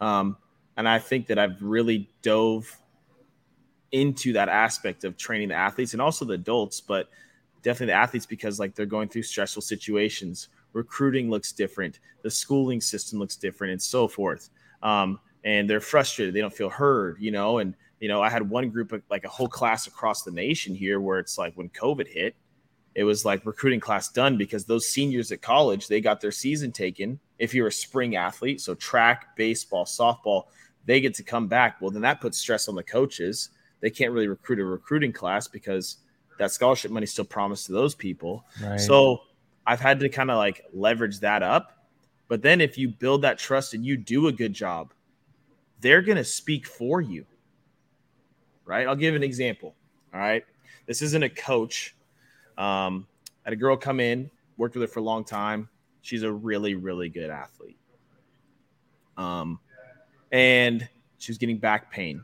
[0.00, 0.36] Um,
[0.76, 2.76] and I think that I've really dove
[3.94, 7.08] into that aspect of training the athletes and also the adults, but
[7.62, 10.48] definitely the athletes because like they're going through stressful situations.
[10.72, 14.50] Recruiting looks different, the schooling system looks different, and so forth.
[14.82, 18.50] Um, and they're frustrated, they don't feel heard, you know, and you know, I had
[18.50, 21.68] one group of like a whole class across the nation here where it's like when
[21.68, 22.34] COVID hit,
[22.96, 26.72] it was like recruiting class done because those seniors at college, they got their season
[26.72, 27.20] taken.
[27.38, 30.44] If you're a spring athlete, so track, baseball, softball,
[30.84, 31.80] they get to come back.
[31.80, 33.50] Well, then that puts stress on the coaches.
[33.84, 35.98] They can't really recruit a recruiting class because
[36.40, 38.44] that scholarship money still promised to those people.
[38.60, 38.80] Right.
[38.80, 39.20] So
[39.66, 41.86] I've had to kind of like leverage that up.
[42.26, 44.92] But then if you build that trust and you do a good job,
[45.80, 47.26] they're going to speak for you
[48.64, 48.86] right?
[48.86, 49.74] I'll give an example.
[50.12, 50.44] All right.
[50.86, 51.94] This isn't a coach.
[52.56, 53.06] Um,
[53.44, 55.68] I had a girl come in, worked with her for a long time.
[56.02, 57.78] She's a really, really good athlete.
[59.16, 59.58] Um,
[60.32, 62.22] and she was getting back pain.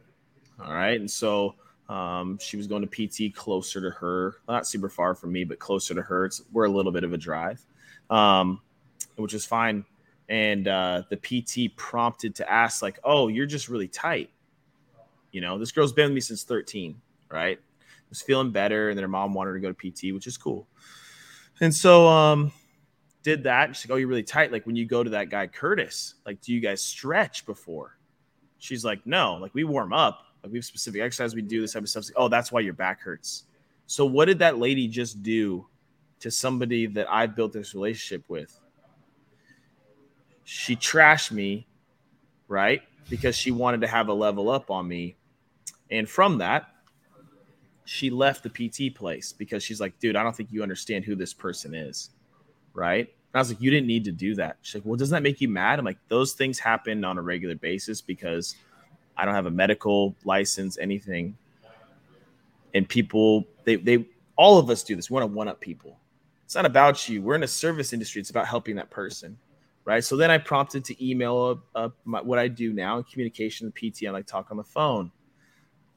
[0.63, 0.99] All right.
[0.99, 1.55] And so
[1.89, 5.59] um, she was going to PT closer to her, not super far from me, but
[5.59, 6.27] closer to her.
[6.27, 7.65] It's, we're a little bit of a drive,
[8.11, 8.61] um,
[9.17, 9.85] which is fine.
[10.29, 14.31] And uh, the PT prompted to ask, like, oh, you're just really tight.
[15.33, 17.59] You know, this girl's been with me since 13, right?
[18.09, 20.37] Was feeling better, and then her mom wanted her to go to PT, which is
[20.37, 20.67] cool.
[21.61, 22.53] And so, um,
[23.23, 23.75] did that.
[23.77, 26.41] She's like, "Oh, you're really tight." Like when you go to that guy Curtis, like,
[26.41, 27.99] do you guys stretch before?
[28.59, 30.25] She's like, "No, like we warm up.
[30.49, 31.35] We have specific exercise.
[31.35, 33.45] We do this type of stuff." Oh, that's why your back hurts.
[33.87, 35.67] So what did that lady just do
[36.21, 38.59] to somebody that I built this relationship with?
[40.45, 41.67] She trashed me,
[42.49, 42.83] right?
[43.09, 45.17] Because she wanted to have a level up on me
[45.91, 46.69] and from that,
[47.85, 51.17] she left the PT place because she's like, dude, I don't think you understand who
[51.17, 52.11] this person is.
[52.73, 53.09] Right.
[53.09, 54.59] And I was like, you didn't need to do that.
[54.63, 55.79] She's like, well, doesn't that make you mad?
[55.79, 58.55] I'm like, those things happen on a regular basis because
[59.21, 61.37] I don't have a medical license, anything.
[62.75, 64.07] And people, they, they,
[64.37, 65.11] all of us do this.
[65.11, 65.99] We want to one up people.
[66.45, 67.23] It's not about you.
[67.23, 68.21] We're in a service industry.
[68.21, 69.37] It's about helping that person.
[69.85, 70.05] Right.
[70.05, 71.63] So then I prompted to email
[72.05, 74.07] my, what I do now in communication, PT.
[74.07, 75.11] I like talk on the phone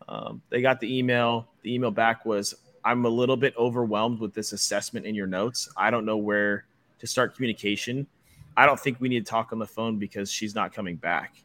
[0.07, 1.47] um, they got the email.
[1.61, 5.69] The email back was, I'm a little bit overwhelmed with this assessment in your notes.
[5.77, 6.65] I don't know where
[6.99, 8.07] to start communication.
[8.55, 11.35] I don't think we need to talk on the phone because she's not coming back.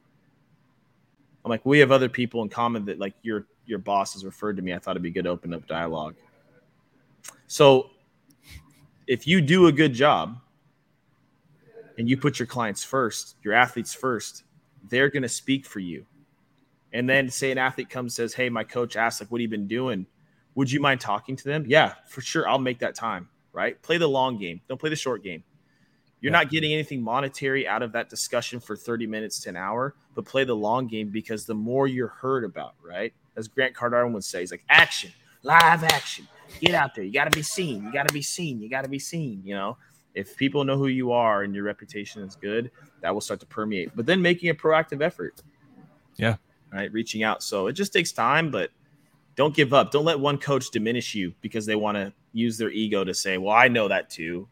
[1.49, 4.57] I'm like, we have other people in common that like your your boss has referred
[4.57, 4.75] to me.
[4.75, 6.15] I thought it'd be good to open up dialogue.
[7.47, 7.89] So
[9.07, 10.37] if you do a good job
[11.97, 14.45] and you put your clients first, your athletes first,
[14.91, 16.05] they're to speak for you.
[16.93, 19.49] And then say an athlete comes says, "Hey, my coach asked like, what have you
[19.49, 20.07] been doing?
[20.55, 22.47] Would you mind talking to them?" Yeah, for sure.
[22.47, 23.31] I'll make that time.
[23.55, 23.81] Right?
[23.81, 24.61] Play the long game.
[24.69, 25.43] Don't play the short game.
[26.21, 26.39] You're yeah.
[26.39, 30.25] not getting anything monetary out of that discussion for 30 minutes to an hour, but
[30.25, 33.13] play the long game because the more you're heard about, right?
[33.39, 36.27] as Grant Cardone would say, he's like action, live action.
[36.61, 37.05] Get out there.
[37.05, 37.85] You got to be seen.
[37.85, 38.61] You got to be seen.
[38.61, 39.43] You got to be seen.
[39.45, 39.79] You know,
[40.15, 43.47] if people know who you are and your reputation is good, that will start to
[43.47, 43.93] permeate.
[43.95, 45.43] But then making a proactive effort.
[46.17, 46.37] Yeah.
[46.73, 46.93] Right.
[46.93, 47.43] Reaching out.
[47.43, 48.71] So it just takes time, but
[49.37, 49.91] don't give up.
[49.91, 53.39] Don't let one coach diminish you because they want to use their ego to say,
[53.39, 54.49] well, I know that too.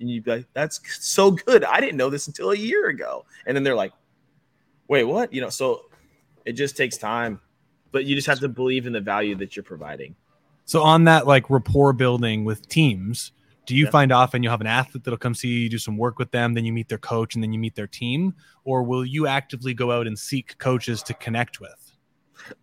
[0.00, 1.62] And you'd be like, that's so good.
[1.64, 3.26] I didn't know this until a year ago.
[3.46, 3.92] And then they're like,
[4.88, 5.32] wait, what?
[5.32, 5.82] You know, so
[6.44, 7.40] it just takes time,
[7.92, 10.16] but you just have to believe in the value that you're providing.
[10.64, 13.32] So on that like rapport building with teams,
[13.66, 13.90] do you yeah.
[13.90, 16.54] find often you'll have an athlete that'll come see you, do some work with them,
[16.54, 18.34] then you meet their coach and then you meet their team,
[18.64, 21.92] or will you actively go out and seek coaches to connect with?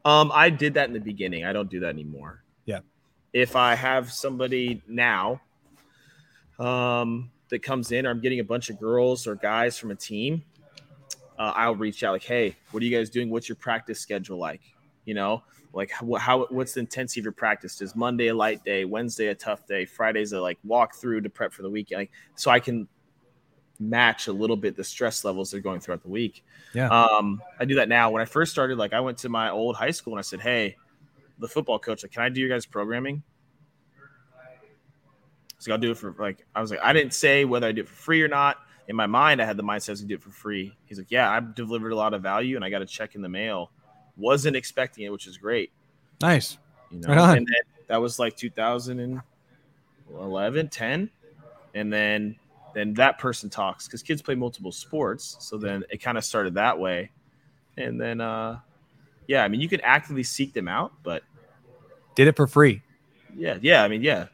[0.06, 1.46] Um, I did that in the beginning.
[1.46, 2.44] I don't do that anymore.
[2.66, 2.80] Yeah.
[3.32, 5.40] If I have somebody now
[6.60, 9.96] um, that comes in, or I'm getting a bunch of girls or guys from a
[9.96, 10.44] team,
[11.38, 13.30] uh, I'll reach out like, "Hey, what are you guys doing?
[13.30, 14.62] What's your practice schedule like?
[15.06, 15.44] You know,
[15.74, 17.82] like how, how what's the intensity of your practice?
[17.82, 18.86] Is Monday a light day?
[18.86, 19.86] Wednesday a tough day?
[19.86, 22.02] Friday's a like walk through to prep for the weekend?
[22.02, 22.88] Like, so I can
[23.80, 26.44] match a little bit the stress levels they're going throughout the week.
[26.74, 26.90] Yeah.
[26.90, 28.10] Um, I do that now.
[28.10, 30.42] When I first started, like I went to my old high school and I said,
[30.42, 30.76] Hey,
[31.40, 33.24] the football coach, like, can I do your guys programming?
[35.60, 37.82] So I'll do it for like I was like, I didn't say whether I do
[37.82, 38.58] it for free or not.
[38.88, 40.78] In my mind, I had the mindset to do it for free.
[40.86, 43.22] He's like, Yeah, I've delivered a lot of value and I got a check in
[43.22, 43.72] the mail.
[44.16, 45.72] Wasn't expecting it, which is great.
[46.22, 46.58] Nice.
[46.92, 51.10] You know, right and then that was like 2011, 10.
[51.74, 52.36] And then
[52.74, 55.38] then that person talks because kids play multiple sports.
[55.40, 57.10] So then it kind of started that way.
[57.78, 58.60] And then, uh,
[59.28, 61.24] yeah, I mean, you can actively seek them out, but
[62.16, 62.82] did it for free.
[63.36, 63.58] Yeah.
[63.62, 63.84] Yeah.
[63.84, 64.28] I mean, yeah.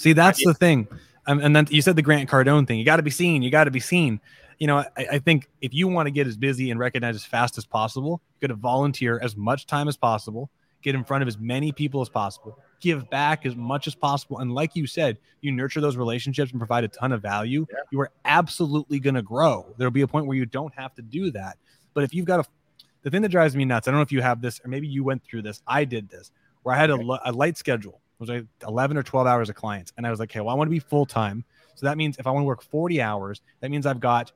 [0.00, 0.88] See, that's the thing.
[1.26, 2.78] Um, and then you said the Grant Cardone thing.
[2.78, 3.42] You got to be seen.
[3.42, 4.18] You got to be seen.
[4.58, 7.24] You know, I, I think if you want to get as busy and recognized as
[7.24, 11.20] fast as possible, you got to volunteer as much time as possible, get in front
[11.20, 14.38] of as many people as possible, give back as much as possible.
[14.38, 17.66] And like you said, you nurture those relationships and provide a ton of value.
[17.70, 17.80] Yeah.
[17.90, 19.66] You are absolutely going to grow.
[19.76, 21.58] There'll be a point where you don't have to do that.
[21.92, 22.48] But if you've got a,
[23.02, 24.88] the thing that drives me nuts, I don't know if you have this or maybe
[24.88, 25.60] you went through this.
[25.66, 26.30] I did this
[26.62, 28.00] where I had a, a light schedule.
[28.20, 29.92] Was like 11 or 12 hours of clients.
[29.96, 31.44] And I was like, okay, well, I want to be full time.
[31.74, 34.32] So that means if I want to work 40 hours, that means I've got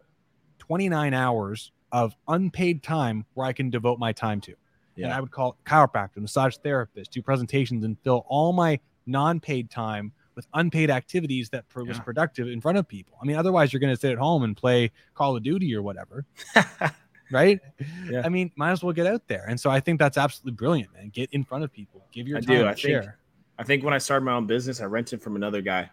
[0.59, 4.55] 29 hours of unpaid time where I can devote my time to.
[4.97, 5.07] Yeah.
[5.07, 10.13] And I would call chiropractor, massage therapist, do presentations, and fill all my non-paid time
[10.35, 12.03] with unpaid activities that was yeah.
[12.03, 13.17] productive in front of people.
[13.21, 15.83] I mean, otherwise you're going to sit at home and play Call of Duty or
[15.83, 16.25] whatever.
[17.31, 17.61] right?
[18.09, 18.23] Yeah.
[18.25, 19.45] I mean, might as well get out there.
[19.49, 21.11] And so I think that's absolutely brilliant, man.
[21.11, 22.07] Get in front of people.
[22.13, 22.67] Give your I time do.
[22.67, 23.03] I share.
[23.03, 23.13] Think,
[23.59, 25.91] I think when I started my own business, I rented from another guy.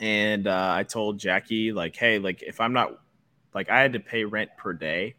[0.00, 2.98] And uh, I told Jackie, like, hey, like if I'm not
[3.54, 5.14] like I had to pay rent per day,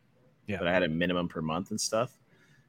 [0.48, 0.58] yeah.
[0.58, 2.18] but I had a minimum per month and stuff.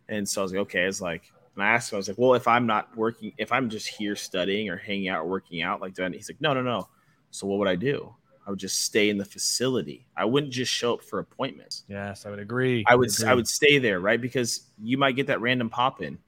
[0.08, 2.18] And so I was like, okay, it's like, and I asked him, I was like,
[2.18, 5.62] well, if I'm not working, if I'm just here studying or hanging out or working
[5.62, 6.88] out, like, doing, he's like, no, no, no.
[7.30, 8.14] So what would I do?
[8.46, 10.06] I would just stay in the facility.
[10.16, 11.82] I wouldn't just show up for appointments.
[11.88, 12.84] Yes, I would agree.
[12.86, 13.28] I would, I, agree.
[13.28, 14.20] I would stay there, right?
[14.20, 16.18] Because you might get that random pop in,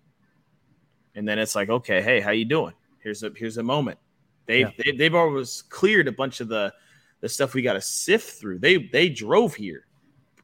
[1.19, 2.75] and then it's like, okay, hey, how you doing?
[3.01, 3.99] Here's a here's a moment.
[4.47, 4.85] They've yeah.
[4.85, 6.73] they, they've always cleared a bunch of the
[7.21, 8.61] the stuff we got to sift through.
[8.61, 9.87] They they drove here,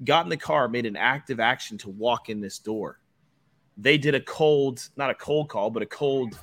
[0.05, 2.99] got in the car, made an active action to walk in this door
[3.77, 6.39] they did a cold, not a cold call, but a cold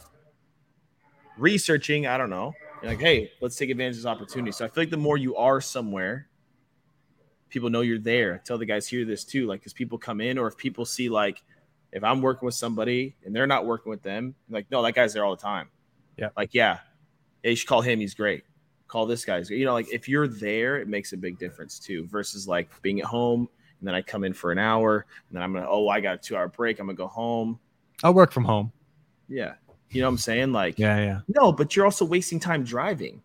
[1.38, 2.08] researching.
[2.08, 2.54] I don't know.
[2.82, 4.52] You're like, hey, let's take advantage of this opportunity.
[4.52, 6.28] So I feel like the more you are somewhere,
[7.50, 8.36] people know you're there.
[8.36, 10.86] I tell the guys here this too, like, because people come in, or if people
[10.86, 11.44] see like,
[11.92, 15.14] if I'm working with somebody and they're not working with them, like, no, that guy's
[15.14, 15.70] there all the time.
[16.18, 16.30] Yeah.
[16.38, 16.80] Like, yeah,
[17.44, 18.00] you should call him.
[18.00, 18.44] He's great.
[18.88, 19.42] Call this guy.
[19.50, 22.06] You know, like if you're there, it makes a big difference too.
[22.08, 23.48] Versus like being at home
[23.82, 26.16] and then I come in for an hour, and then I'm gonna oh I got
[26.16, 26.80] a two hour break.
[26.80, 27.60] I'm gonna go home.
[28.04, 28.72] I'll work from home.
[29.28, 29.56] Yeah,
[29.90, 30.54] you know what I'm saying?
[30.54, 31.20] Like yeah, yeah.
[31.28, 33.22] No, but you're also wasting time driving.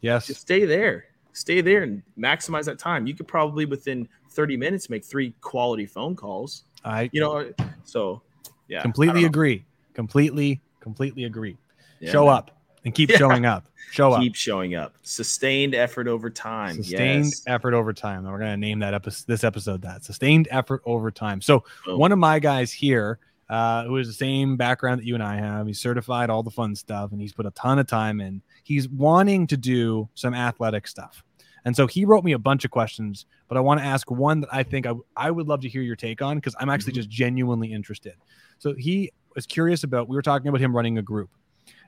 [0.00, 0.26] Yes.
[0.26, 1.06] Just stay there.
[1.32, 3.06] Stay there and maximize that time.
[3.06, 6.64] You could probably within 30 minutes make three quality phone calls.
[6.84, 7.52] I you know
[7.90, 8.22] so
[8.70, 8.82] yeah.
[8.82, 9.64] Completely agree.
[9.94, 11.56] Completely, completely agree.
[11.98, 12.34] Yeah, Show man.
[12.34, 12.50] up
[12.84, 13.16] and keep yeah.
[13.16, 13.66] showing up.
[13.90, 14.20] Show up.
[14.20, 14.94] Keep showing up.
[15.02, 16.76] Sustained effort over time.
[16.76, 17.42] Sustained yes.
[17.48, 18.20] effort over time.
[18.20, 21.40] And we're going to name that episode, this episode that sustained effort over time.
[21.40, 21.96] So oh.
[21.96, 25.36] one of my guys here, uh, who has the same background that you and I
[25.36, 28.40] have, he's certified, all the fun stuff, and he's put a ton of time in.
[28.62, 31.24] He's wanting to do some athletic stuff.
[31.64, 34.40] And so he wrote me a bunch of questions, but I want to ask one
[34.40, 36.92] that I think I, I would love to hear your take on because I'm actually
[36.92, 37.00] mm-hmm.
[37.00, 38.14] just genuinely interested.
[38.58, 41.30] So he was curious about, we were talking about him running a group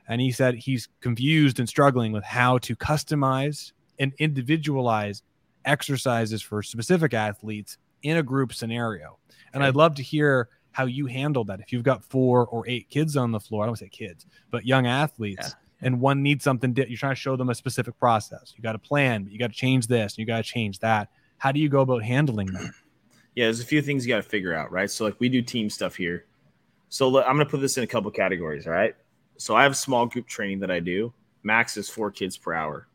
[0.07, 5.21] and he said he's confused and struggling with how to customize and individualize
[5.65, 9.17] exercises for specific athletes in a group scenario.
[9.53, 9.69] And okay.
[9.69, 11.59] I'd love to hear how you handle that.
[11.59, 14.65] If you've got four or eight kids on the floor, I don't say kids, but
[14.65, 15.62] young athletes, yeah.
[15.83, 18.53] And one needs something, di- you're trying to show them a specific process.
[18.55, 21.09] You got a plan, but you got to change this, you got to change that.
[21.37, 22.71] How do you go about handling that?
[23.35, 24.89] Yeah, there's a few things you got to figure out, right?
[24.89, 26.25] So, like, we do team stuff here.
[26.89, 28.95] So, look, I'm going to put this in a couple categories, all right?
[29.37, 31.11] So, I have small group training that I do.
[31.41, 32.87] Max is four kids per hour.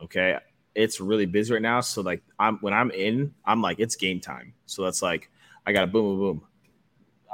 [0.00, 0.38] Okay.
[0.76, 1.80] It's really busy right now.
[1.80, 4.54] So, like, I'm when I'm in, I'm like, it's game time.
[4.66, 5.30] So, that's like,
[5.66, 6.42] I got to boom, boom, boom.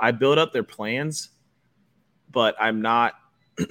[0.01, 1.29] I build up their plans,
[2.31, 3.13] but I'm not.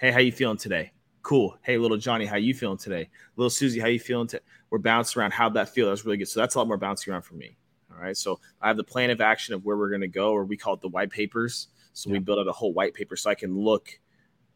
[0.00, 0.92] hey, how you feeling today?
[1.22, 1.58] Cool.
[1.62, 3.10] Hey, little Johnny, how you feeling today?
[3.36, 4.26] Little Susie, how you feeling?
[4.26, 4.42] today?
[4.70, 5.32] We're bouncing around.
[5.32, 5.90] How'd that feel?
[5.90, 6.28] That's really good.
[6.28, 7.58] So that's a lot more bouncing around for me.
[7.92, 8.16] All right.
[8.16, 10.56] So I have the plan of action of where we're going to go, or we
[10.56, 11.68] call it the white papers.
[11.92, 12.14] So yeah.
[12.14, 14.00] we build out a whole white paper so I can look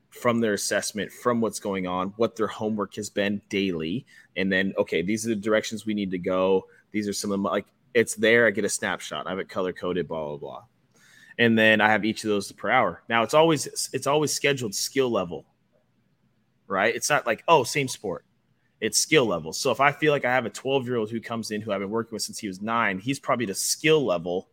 [0.08, 4.72] from their assessment, from what's going on, what their homework has been daily, and then
[4.78, 6.64] okay, these are the directions we need to go.
[6.90, 7.42] These are some of them.
[7.42, 8.46] Like it's there.
[8.46, 9.26] I get a snapshot.
[9.26, 10.08] I have it color coded.
[10.08, 10.62] Blah blah blah.
[11.38, 13.02] And then I have each of those per hour.
[13.08, 15.44] Now it's always it's always scheduled skill level,
[16.66, 16.94] right?
[16.94, 18.24] It's not like oh same sport.
[18.80, 19.52] It's skill level.
[19.52, 21.72] So if I feel like I have a 12 year old who comes in who
[21.72, 24.48] I've been working with since he was nine, he's probably the skill level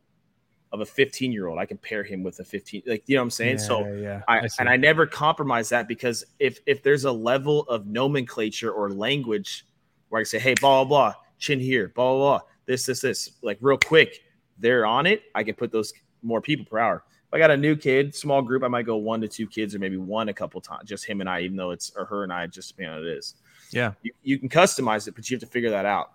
[0.72, 1.60] of a 15 year old.
[1.60, 3.58] I compare him with a 15, like you know what I'm saying.
[3.58, 7.12] Yeah, so yeah, I, I and I never compromise that because if if there's a
[7.12, 9.66] level of nomenclature or language
[10.10, 13.32] where I say, hey, blah blah blah, chin here, blah blah blah, this, this, this,
[13.42, 14.22] like real quick,
[14.58, 15.24] they're on it.
[15.36, 17.04] I can put those more people per hour.
[17.28, 19.74] If I got a new kid, small group, I might go one to two kids
[19.74, 22.24] or maybe one a couple times, just him and I, even though it's or her
[22.24, 23.36] and I, just depending on it is.
[23.72, 23.94] Yeah.
[24.02, 26.12] You, you can customize it, but you have to figure that out.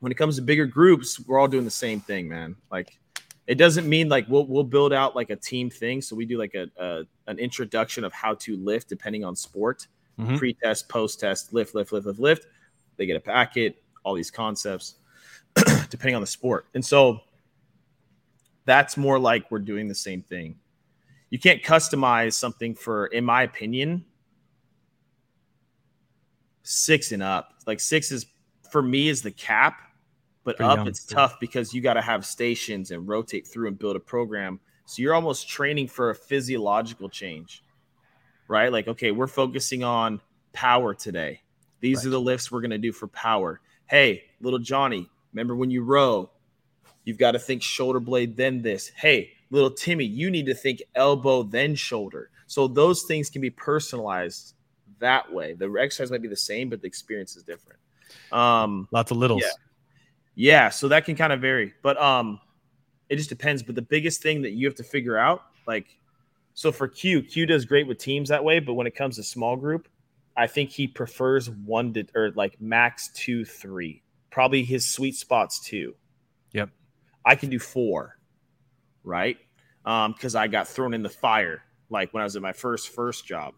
[0.00, 2.54] When it comes to bigger groups, we're all doing the same thing, man.
[2.70, 2.98] Like
[3.46, 6.00] it doesn't mean like we'll we'll build out like a team thing.
[6.00, 9.88] So we do like a, a an introduction of how to lift depending on sport,
[10.18, 10.36] mm-hmm.
[10.36, 12.46] pre-test, post-test, lift, lift, lift, lift, lift.
[12.96, 14.96] They get a packet, all these concepts.
[15.90, 16.66] depending on the sport.
[16.74, 17.20] And so
[18.64, 20.56] that's more like we're doing the same thing.
[21.30, 24.04] You can't customize something for, in my opinion,
[26.62, 27.54] six and up.
[27.66, 28.26] Like six is
[28.70, 29.80] for me is the cap,
[30.44, 33.68] but Pretty up young, it's tough because you got to have stations and rotate through
[33.68, 34.60] and build a program.
[34.86, 37.64] So you're almost training for a physiological change,
[38.48, 38.70] right?
[38.70, 40.20] Like, okay, we're focusing on
[40.52, 41.40] power today.
[41.80, 42.06] These right.
[42.06, 43.60] are the lifts we're going to do for power.
[43.86, 46.30] Hey, little Johnny, Remember when you row,
[47.04, 48.88] you've got to think shoulder blade, then this.
[48.88, 52.30] Hey, little Timmy, you need to think elbow, then shoulder.
[52.46, 54.54] So those things can be personalized
[54.98, 55.54] that way.
[55.54, 57.78] The exercise might be the same, but the experience is different.
[58.32, 59.42] Um, Lots of littles.
[59.42, 59.50] Yeah.
[60.34, 62.40] yeah, so that can kind of vary, but um,
[63.08, 63.62] it just depends.
[63.62, 65.86] But the biggest thing that you have to figure out, like,
[66.54, 69.24] so for Q, Q does great with teams that way, but when it comes to
[69.24, 69.88] small group,
[70.36, 75.60] I think he prefers one to or like max two, three probably his sweet spots
[75.60, 75.94] too.
[76.52, 76.68] Yep.
[77.24, 78.18] I can do four,
[79.02, 79.36] right?
[79.84, 82.88] Um, because I got thrown in the fire like when I was at my first
[82.90, 83.54] first job.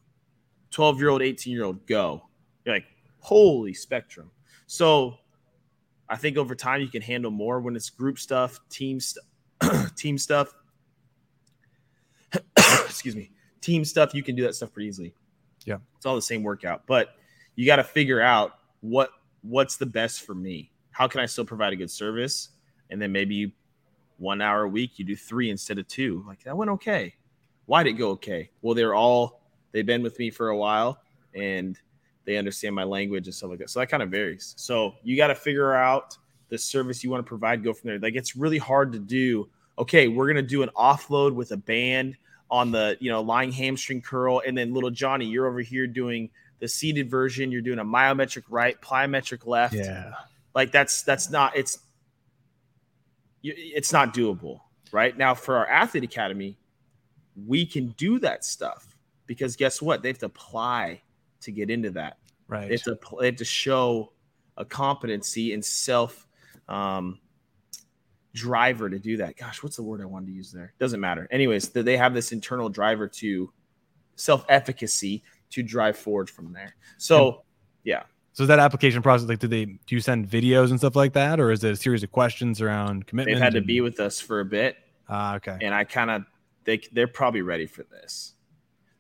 [0.71, 2.23] 12 year old, 18 year old, go.
[2.65, 2.87] You're like,
[3.21, 4.31] holy spectrum.
[4.67, 5.17] So
[6.09, 9.25] I think over time you can handle more when it's group stuff, team stuff,
[9.97, 10.53] team stuff.
[12.59, 14.15] Excuse me, team stuff.
[14.15, 15.15] You can do that stuff pretty easily.
[15.65, 17.15] Yeah, it's all the same workout, but
[17.55, 19.11] you got to figure out what
[19.43, 20.73] what's the best for me?
[20.91, 22.51] How can I still provide a good service?
[22.91, 23.53] And then maybe
[24.19, 26.25] one hour a week, you do three instead of two.
[26.27, 27.15] Like that went okay.
[27.67, 28.51] Why did it go okay?
[28.63, 29.41] Well, they're all
[29.73, 31.01] they've been with me for a while
[31.35, 31.79] and
[32.25, 33.71] they understand my language and stuff like that.
[33.71, 34.55] So that kind of varies.
[34.57, 36.17] So you got to figure out
[36.49, 37.99] the service you want to provide, go from there.
[37.99, 39.49] Like it's really hard to do.
[39.79, 42.17] Okay, we're gonna do an offload with a band
[42.51, 46.31] on the you know lying hamstring curl, and then little Johnny, you're over here doing
[46.61, 49.75] the seated version, you're doing a myometric right, plyometric left.
[49.75, 50.13] Yeah.
[50.55, 51.79] Like that's that's not it's
[53.43, 54.61] it's not doable,
[54.93, 55.17] right?
[55.17, 56.59] Now for our athlete academy,
[57.47, 58.97] we can do that stuff
[59.27, 60.03] because guess what?
[60.03, 61.03] They have to apply
[61.41, 62.19] to get into that.
[62.49, 62.69] Right.
[62.69, 64.13] They have to, they have to show
[64.57, 66.27] a competency and self
[66.69, 67.21] um,
[68.35, 69.37] driver to do that.
[69.37, 70.73] Gosh, what's the word I wanted to use there?
[70.79, 71.29] Doesn't matter.
[71.31, 73.53] Anyways, that they have this internal driver to
[74.15, 76.77] self efficacy to drive forward from there.
[76.99, 77.43] So,
[77.85, 78.05] yeah.
[78.37, 81.15] So is that application process like do they do you send videos and stuff like
[81.15, 83.35] that, or is it a series of questions around commitment?
[83.35, 83.63] They've had and...
[83.63, 84.77] to be with us for a bit.
[85.09, 85.57] Ah, uh, okay.
[85.63, 86.27] And I kind of
[86.65, 88.35] they they're probably ready for this.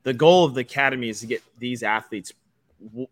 [0.04, 2.32] The goal of the academy is to get these athletes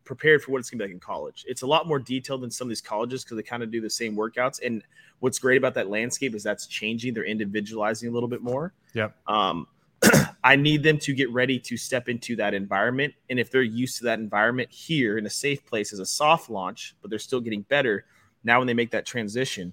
[0.05, 1.45] prepared for what it's going to be like in college.
[1.47, 3.83] It's a lot more detailed than some of these colleges because they kind of do
[3.83, 4.65] the same workouts.
[4.65, 4.83] And
[5.21, 7.13] what's great about that landscape is that's changing.
[7.13, 8.73] They're individualizing a little bit more.
[8.95, 9.15] Yep.
[9.27, 9.67] Um,
[10.45, 13.15] I need them to get ready to step into that environment.
[13.31, 16.51] And if they're used to that environment here in a safe place as a soft
[16.51, 18.05] launch, but they're still getting better,
[18.45, 19.73] now when they make that transition,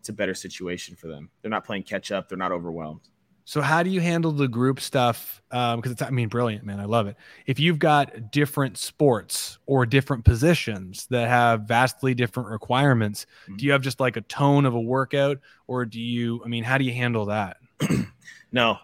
[0.00, 1.30] it's a better situation for them.
[1.40, 2.28] They're not playing catch up.
[2.28, 3.08] They're not overwhelmed.
[3.44, 5.42] So how do you handle the group stuff?
[5.50, 6.78] Because um, it's, I mean, brilliant, man.
[6.78, 7.16] I love it.
[7.46, 13.56] If you've got different sports or different positions that have vastly different requirements, mm-hmm.
[13.56, 16.40] do you have just like a tone of a workout, or do you?
[16.44, 17.56] I mean, how do you handle that?
[18.52, 18.78] no.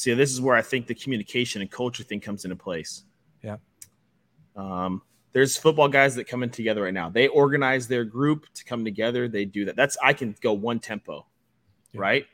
[0.00, 3.04] See, this is where I think the communication and culture thing comes into place.
[3.42, 3.58] Yeah.
[4.56, 7.10] Um, there's football guys that come in together right now.
[7.10, 9.28] They organize their group to come together.
[9.28, 9.76] They do that.
[9.76, 11.26] That's I can go one tempo,
[11.92, 12.00] yeah.
[12.00, 12.26] right?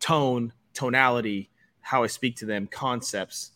[0.00, 1.50] Tone tonality,
[1.82, 3.52] how I speak to them, concepts.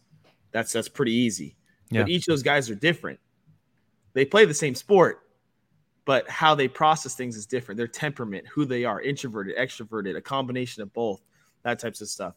[0.52, 1.56] That's that's pretty easy.
[1.90, 2.02] Yeah.
[2.02, 3.18] But each of those guys are different.
[4.12, 5.18] They play the same sport,
[6.04, 7.76] but how they process things is different.
[7.76, 11.20] Their temperament, who they are, introverted, extroverted, a combination of both,
[11.64, 12.34] that types of stuff.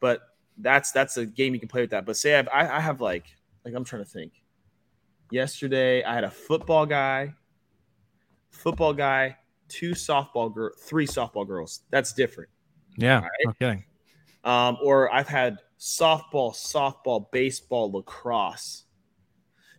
[0.00, 0.22] But
[0.60, 2.04] that's that's a game you can play with that.
[2.04, 3.24] But say I have, I, I have like
[3.64, 4.32] like I'm trying to think.
[5.30, 7.34] Yesterday I had a football guy,
[8.50, 9.36] football guy,
[9.68, 11.82] two softball girl, three softball girls.
[11.90, 12.50] That's different.
[12.96, 13.20] Yeah.
[13.20, 13.30] Right?
[13.44, 13.84] No kidding.
[14.44, 18.84] Um, or I've had softball, softball, baseball, lacrosse.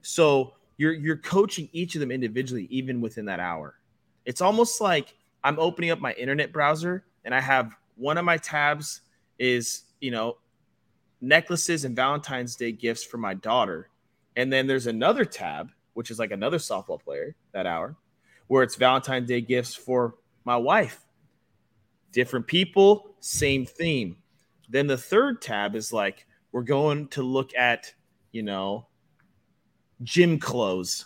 [0.01, 3.75] So you're you're coaching each of them individually, even within that hour.
[4.25, 8.37] It's almost like I'm opening up my internet browser and I have one of my
[8.37, 9.01] tabs
[9.39, 10.37] is you know
[11.21, 13.89] necklaces and Valentine's Day gifts for my daughter,
[14.35, 17.93] and then there's another tab which is like another softball player that hour,
[18.47, 20.15] where it's Valentine's Day gifts for
[20.45, 21.05] my wife.
[22.13, 24.15] Different people, same theme.
[24.69, 27.93] Then the third tab is like we're going to look at,
[28.31, 28.87] you know,
[30.03, 31.05] gym clothes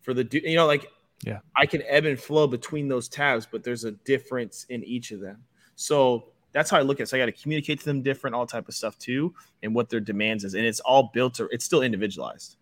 [0.00, 0.86] for the you know like
[1.22, 1.40] yeah.
[1.54, 5.20] I can ebb and flow between those tabs, but there's a difference in each of
[5.20, 5.44] them.
[5.76, 7.08] So that's how I look at it.
[7.08, 9.88] So I got to communicate to them different, all type of stuff too, and what
[9.88, 10.54] their demands is.
[10.54, 12.56] And it's all built to it's still individualized.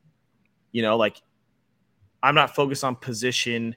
[0.73, 1.21] You know, like
[2.23, 3.77] I'm not focused on position.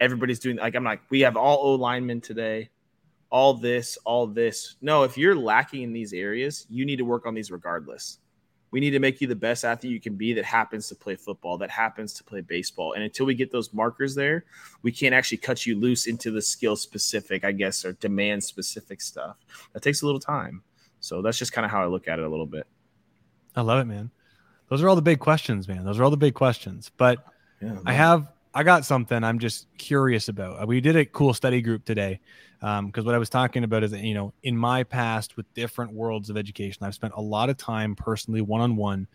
[0.00, 2.70] Everybody's doing like I'm like, we have all O linemen today
[3.32, 4.76] all this, all this.
[4.82, 8.18] No, if you're lacking in these areas, you need to work on these regardless.
[8.72, 11.14] We need to make you the best athlete you can be that happens to play
[11.14, 12.94] football, that happens to play baseball.
[12.94, 14.44] And until we get those markers there,
[14.82, 19.00] we can't actually cut you loose into the skill specific, I guess, or demand specific
[19.00, 19.36] stuff.
[19.74, 20.62] That takes a little time.
[21.00, 22.66] So that's just kind of how I look at it a little bit.
[23.54, 24.10] I love it, man.
[24.68, 25.84] Those are all the big questions, man.
[25.84, 26.90] Those are all the big questions.
[26.96, 27.22] But
[27.60, 30.62] yeah, I have I got something I'm just curious about.
[30.62, 32.20] Uh, we did a cool study group today
[32.62, 35.52] because um, what I was talking about is that, you know, in my past with
[35.52, 39.08] different worlds of education, I've spent a lot of time personally one on one.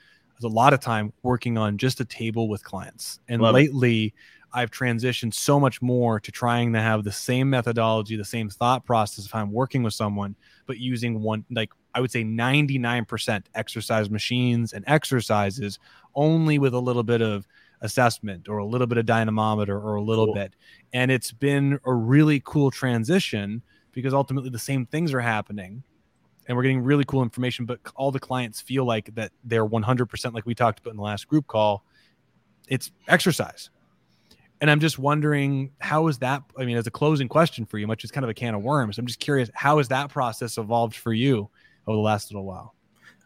[0.44, 3.22] A lot of time working on just a table with clients.
[3.30, 4.14] And Love lately, it.
[4.54, 8.86] I've transitioned so much more to trying to have the same methodology, the same thought
[8.86, 10.36] process if I'm working with someone,
[10.66, 15.80] but using one, like I would say 99% exercise machines and exercises
[16.14, 17.48] only with a little bit of
[17.82, 20.36] assessment or a little bit of dynamometer or a little cool.
[20.36, 20.54] bit.
[20.94, 23.62] And it's been a really cool transition
[23.92, 25.84] because ultimately the same things are happening
[26.48, 30.34] and we're getting really cool information, but all the clients feel like that they're 100%
[30.34, 31.84] like we talked about in the last group call.
[32.68, 33.70] It's exercise.
[34.62, 36.44] And I'm just wondering, how is that?
[36.58, 38.64] I mean, as a closing question for you, much as kind of a can of
[38.64, 41.50] worms, I'm just curious, how has that process evolved for you
[41.86, 42.74] over the last little while?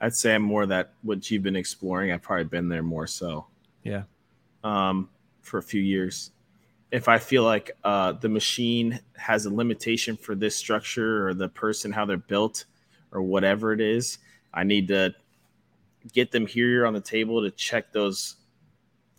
[0.02, 2.12] I'd say I'm more that what you've been exploring.
[2.12, 3.46] I've probably been there more so.
[3.84, 4.04] Yeah
[4.64, 5.10] um,
[5.42, 6.32] for a few years.
[6.92, 11.50] If I feel like uh, the machine has a limitation for this structure or the
[11.50, 12.66] person, how they're built,
[13.12, 14.18] or whatever it is,
[14.54, 15.14] I need to
[16.12, 18.36] get them here on the table to check those.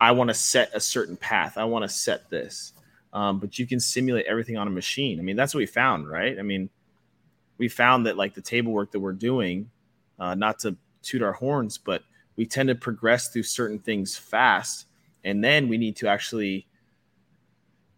[0.00, 1.56] I want to set a certain path.
[1.56, 2.72] I want to set this.
[3.12, 5.18] Um, but you can simulate everything on a machine.
[5.18, 6.38] I mean, that's what we found, right?
[6.38, 6.70] I mean,
[7.58, 9.70] we found that like the table work that we're doing,
[10.18, 12.02] uh, not to toot our horns, but
[12.36, 14.86] we tend to progress through certain things fast
[15.24, 16.66] and then we need to actually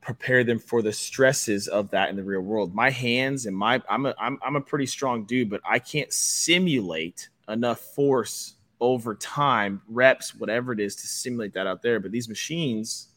[0.01, 2.75] prepare them for the stresses of that in the real world.
[2.75, 6.13] My hands and my I'm a I'm, I'm a pretty strong dude, but I can't
[6.13, 12.01] simulate enough force over time, reps, whatever it is, to simulate that out there.
[12.01, 13.09] But these machines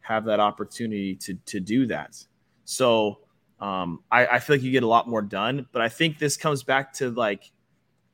[0.00, 2.22] have that opportunity to to do that.
[2.66, 3.20] So
[3.60, 5.66] um, I, I feel like you get a lot more done.
[5.72, 7.50] But I think this comes back to like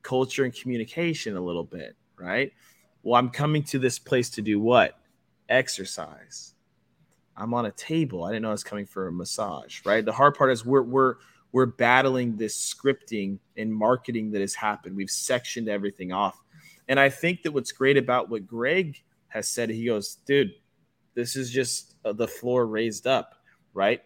[0.02, 2.52] culture and communication a little bit, right?
[3.02, 4.99] Well, I'm coming to this place to do what?
[5.50, 6.54] Exercise.
[7.36, 8.24] I'm on a table.
[8.24, 10.04] I didn't know I was coming for a massage, right?
[10.04, 11.16] The hard part is we're we're
[11.52, 14.96] we're battling this scripting and marketing that has happened.
[14.96, 16.40] We've sectioned everything off.
[16.88, 20.52] And I think that what's great about what Greg has said, he goes, dude,
[21.14, 23.34] this is just uh, the floor raised up,
[23.74, 24.02] right?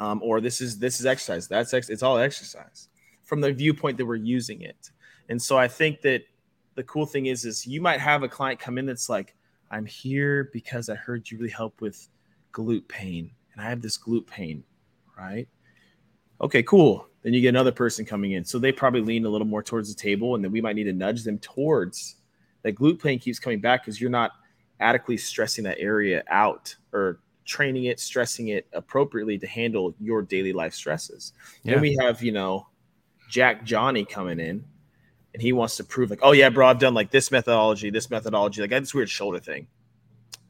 [0.00, 1.48] Um, or this is this is exercise.
[1.48, 2.88] That's ex- it's all exercise
[3.22, 4.90] from the viewpoint that we're using it.
[5.28, 6.22] And so I think that
[6.74, 9.34] the cool thing is, is you might have a client come in that's like,
[9.70, 12.08] I'm here because I heard you really help with
[12.52, 14.64] glute pain, and I have this glute pain,
[15.18, 15.48] right?
[16.40, 17.08] Okay, cool.
[17.22, 18.44] Then you get another person coming in.
[18.44, 20.84] So they probably lean a little more towards the table, and then we might need
[20.84, 22.16] to nudge them towards
[22.62, 24.32] that glute pain keeps coming back because you're not
[24.80, 30.52] adequately stressing that area out or training it, stressing it appropriately to handle your daily
[30.52, 31.32] life stresses.
[31.62, 31.74] Yeah.
[31.74, 32.66] Then we have, you know,
[33.30, 34.64] Jack Johnny coming in
[35.36, 38.08] and he wants to prove like, oh yeah, bro, I've done like this methodology, this
[38.08, 38.62] methodology.
[38.62, 39.66] Like I had this weird shoulder thing.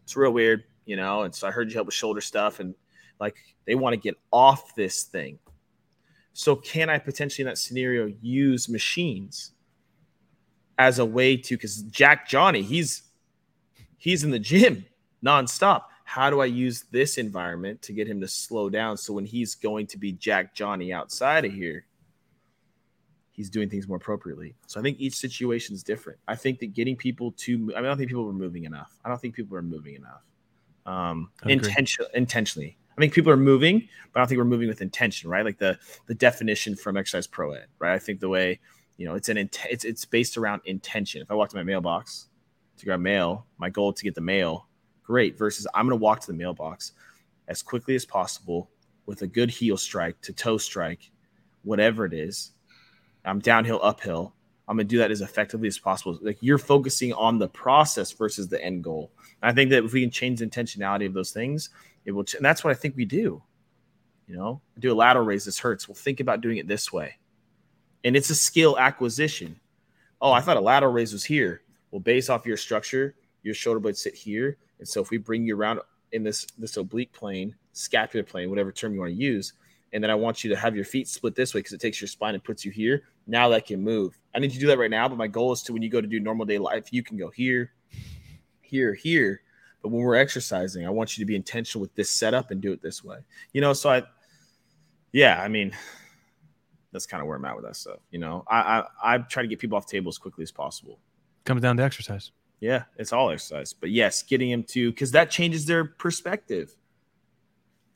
[0.04, 1.22] It's real weird, you know.
[1.22, 2.72] And so I heard you help with shoulder stuff, and
[3.18, 3.34] like
[3.64, 5.40] they want to get off this thing.
[6.34, 9.54] So can I potentially in that scenario use machines
[10.78, 13.02] as a way to because Jack Johnny, he's
[13.98, 14.86] he's in the gym
[15.24, 15.82] nonstop.
[16.04, 19.56] How do I use this environment to get him to slow down so when he's
[19.56, 21.85] going to be Jack Johnny outside of here,
[23.36, 24.54] he's doing things more appropriately.
[24.66, 26.18] So I think each situation is different.
[26.26, 28.98] I think that getting people to, I, mean, I don't think people are moving enough.
[29.04, 30.22] I don't think people are moving enough.
[30.86, 32.78] Um, intention, intentionally.
[32.96, 35.44] I think people are moving, but I don't think we're moving with intention, right?
[35.44, 37.92] Like the the definition from Exercise Pro Ed, right?
[37.92, 38.58] I think the way
[38.96, 41.20] you know it's an int- it's it's based around intention.
[41.20, 42.28] If I walk to my mailbox
[42.78, 44.68] to grab mail, my goal to get the mail,
[45.02, 45.36] great.
[45.36, 46.92] Versus I'm going to walk to the mailbox
[47.48, 48.70] as quickly as possible
[49.04, 51.10] with a good heel strike to toe strike,
[51.64, 52.52] whatever it is,
[53.26, 54.34] I'm downhill, uphill.
[54.68, 56.18] I'm gonna do that as effectively as possible.
[56.22, 59.12] Like you're focusing on the process versus the end goal.
[59.42, 61.70] And I think that if we can change the intentionality of those things,
[62.04, 62.24] it will.
[62.24, 63.42] Ch- and that's what I think we do.
[64.26, 65.44] You know, do a lateral raise.
[65.44, 65.88] This hurts.
[65.88, 67.16] Well, think about doing it this way,
[68.02, 69.60] and it's a skill acquisition.
[70.20, 71.62] Oh, I thought a lateral raise was here.
[71.92, 73.14] Well, based off your structure,
[73.44, 76.76] your shoulder blades sit here, and so if we bring you around in this this
[76.76, 79.52] oblique plane, scapular plane, whatever term you want to use,
[79.92, 82.00] and then I want you to have your feet split this way because it takes
[82.00, 83.04] your spine and puts you here.
[83.26, 84.18] Now that can move.
[84.34, 86.00] I need to do that right now, but my goal is to when you go
[86.00, 87.72] to do normal day life, you can go here,
[88.60, 89.42] here, here.
[89.82, 92.72] But when we're exercising, I want you to be intentional with this setup and do
[92.72, 93.18] it this way.
[93.52, 94.02] You know, so I,
[95.12, 95.72] yeah, I mean,
[96.92, 97.98] that's kind of where I'm at with that stuff.
[98.10, 100.52] You know, I I, I try to get people off the table as quickly as
[100.52, 100.98] possible.
[101.44, 102.32] Comes down to exercise.
[102.60, 103.72] Yeah, it's all exercise.
[103.72, 106.76] But yes, getting them to because that changes their perspective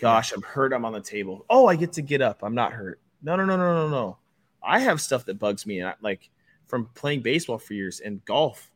[0.00, 0.72] gosh, I'm hurt.
[0.72, 1.44] I'm on the table.
[1.48, 2.42] Oh, I get to get up.
[2.42, 3.00] I'm not hurt.
[3.22, 4.18] No, no, no, no, no, no.
[4.62, 6.30] I have stuff that bugs me, and I, like
[6.66, 8.70] from playing baseball for years and golf,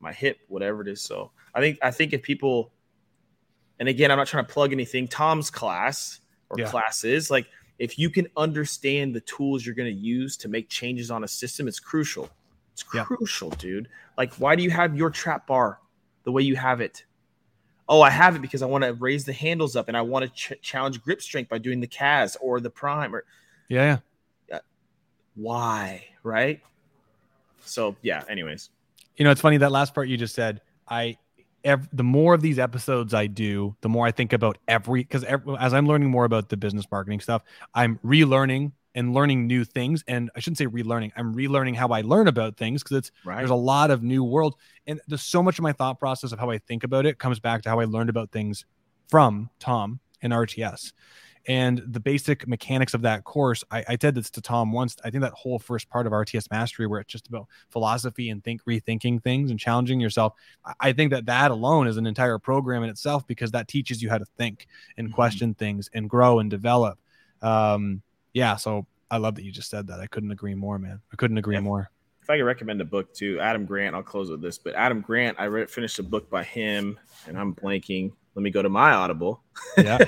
[0.00, 1.00] my hip, whatever it is.
[1.00, 2.72] So I think I think if people,
[3.78, 5.08] and again, I'm not trying to plug anything.
[5.08, 6.20] Tom's class
[6.50, 6.68] or yeah.
[6.68, 7.46] classes, like
[7.78, 11.28] if you can understand the tools you're going to use to make changes on a
[11.28, 12.28] system, it's crucial.
[12.72, 13.04] It's yeah.
[13.04, 13.88] crucial, dude.
[14.16, 15.80] Like, why do you have your trap bar
[16.24, 17.04] the way you have it?
[17.88, 20.24] oh, I have it because I want to raise the handles up and I want
[20.24, 23.24] to ch- challenge grip strength by doing the CAS or the prime or
[23.68, 23.98] yeah, yeah.
[25.38, 26.60] Why, right?
[27.60, 28.24] So yeah.
[28.28, 28.70] Anyways,
[29.16, 30.60] you know, it's funny that last part you just said.
[30.88, 31.16] I
[31.64, 35.24] Every, the more of these episodes I do, the more I think about every because
[35.24, 37.42] as I'm learning more about the business marketing stuff,
[37.74, 40.02] I'm relearning and learning new things.
[40.08, 43.38] And I shouldn't say relearning, I'm relearning how I learn about things because it's right.
[43.38, 44.56] there's a lot of new world.
[44.86, 47.38] And there's so much of my thought process of how I think about it comes
[47.38, 48.64] back to how I learned about things
[49.08, 50.92] from Tom and RTS.
[51.48, 54.96] And the basic mechanics of that course, I, I said this to Tom once.
[55.02, 58.44] I think that whole first part of RTS Mastery, where it's just about philosophy and
[58.44, 60.34] think, rethinking things and challenging yourself,
[60.78, 64.10] I think that that alone is an entire program in itself because that teaches you
[64.10, 64.66] how to think
[64.98, 65.14] and mm-hmm.
[65.14, 66.98] question things and grow and develop.
[67.40, 68.02] Um,
[68.34, 70.00] yeah, so I love that you just said that.
[70.00, 71.00] I couldn't agree more, man.
[71.10, 71.60] I couldn't agree yeah.
[71.60, 71.90] more.
[72.22, 74.58] If I could recommend a book to Adam Grant, I'll close with this.
[74.58, 78.12] But Adam Grant, I read, finished a book by him, and I'm blanking.
[78.34, 79.42] Let me go to my Audible.
[79.76, 79.98] Yeah,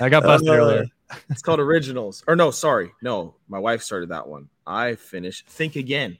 [0.00, 0.84] I got busted uh, earlier.
[1.30, 2.22] it's called Originals.
[2.26, 4.48] Or no, sorry, no, my wife started that one.
[4.66, 6.18] I finished Think Again.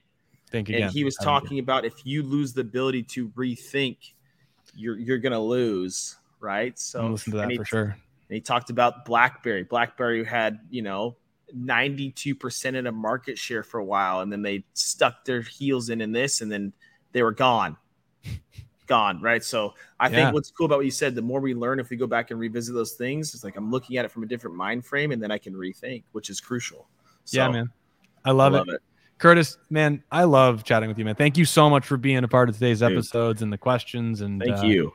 [0.54, 0.82] Think again.
[0.82, 3.96] And he was talking about if you lose the ability to rethink,
[4.76, 6.78] you're you're gonna lose, right?
[6.78, 7.82] So listen to that he, for sure.
[7.82, 9.64] And he talked about BlackBerry.
[9.64, 11.16] BlackBerry had, you know,
[11.54, 16.00] 92% of the market share for a while, and then they stuck their heels in
[16.00, 16.72] in this, and then
[17.12, 17.76] they were gone.
[18.86, 19.42] Gone, right?
[19.42, 20.16] So I yeah.
[20.16, 22.30] think what's cool about what you said, the more we learn, if we go back
[22.30, 25.12] and revisit those things, it's like I'm looking at it from a different mind frame,
[25.12, 26.88] and then I can rethink, which is crucial.
[27.24, 27.70] So, yeah, man.
[28.24, 28.74] I love, I love it.
[28.74, 28.82] it.
[29.18, 31.14] Curtis, man, I love chatting with you, man.
[31.14, 32.92] Thank you so much for being a part of today's Dude.
[32.92, 34.20] episodes and the questions.
[34.20, 34.92] And thank uh, you.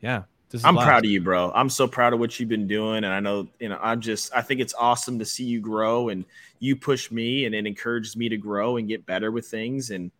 [0.00, 0.24] Yeah,
[0.64, 1.52] I'm proud of you, bro.
[1.54, 3.78] I'm so proud of what you've been doing, and I know you know.
[3.82, 4.34] I'm just.
[4.34, 6.24] I think it's awesome to see you grow, and
[6.58, 9.90] you push me, and it encourages me to grow and get better with things.
[9.90, 10.10] And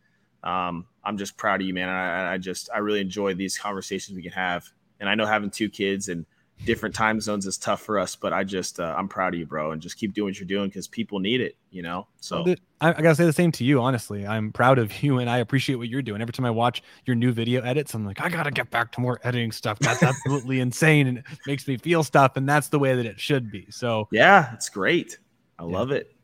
[0.42, 1.88] um, I'm just proud of you, man.
[1.88, 4.68] I, I just I really enjoy these conversations we can have,
[5.00, 6.26] and I know having two kids and
[6.64, 8.16] different time zones is tough for us.
[8.16, 10.46] But I just uh, I'm proud of you, bro, and just keep doing what you're
[10.46, 11.56] doing because people need it.
[11.70, 12.06] You know.
[12.20, 12.44] So
[12.80, 13.80] I, I, gotta say the same to you.
[13.80, 16.22] Honestly, I'm proud of you, and I appreciate what you're doing.
[16.22, 19.00] Every time I watch your new video edits, I'm like, I gotta get back to
[19.00, 19.78] more editing stuff.
[19.78, 23.20] That's absolutely insane, and it makes me feel stuff, and that's the way that it
[23.20, 23.66] should be.
[23.70, 25.18] So yeah, it's great.
[25.58, 25.76] I yeah.
[25.76, 26.14] love it.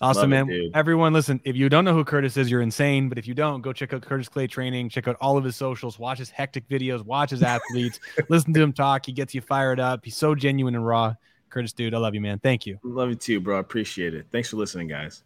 [0.00, 0.50] Awesome, Love man.
[0.50, 3.10] It, Everyone, listen, if you don't know who Curtis is, you're insane.
[3.10, 5.56] But if you don't, go check out Curtis Clay Training, check out all of his
[5.56, 9.04] socials, watch his hectic videos, watch his athletes, listen to him talk.
[9.04, 10.04] He gets you fired up.
[10.04, 11.14] He's so genuine and raw.
[11.50, 12.38] Curtis, dude, I love you, man.
[12.38, 12.78] Thank you.
[12.82, 13.56] Love you too, bro.
[13.56, 14.26] I appreciate it.
[14.32, 15.22] Thanks for listening, guys.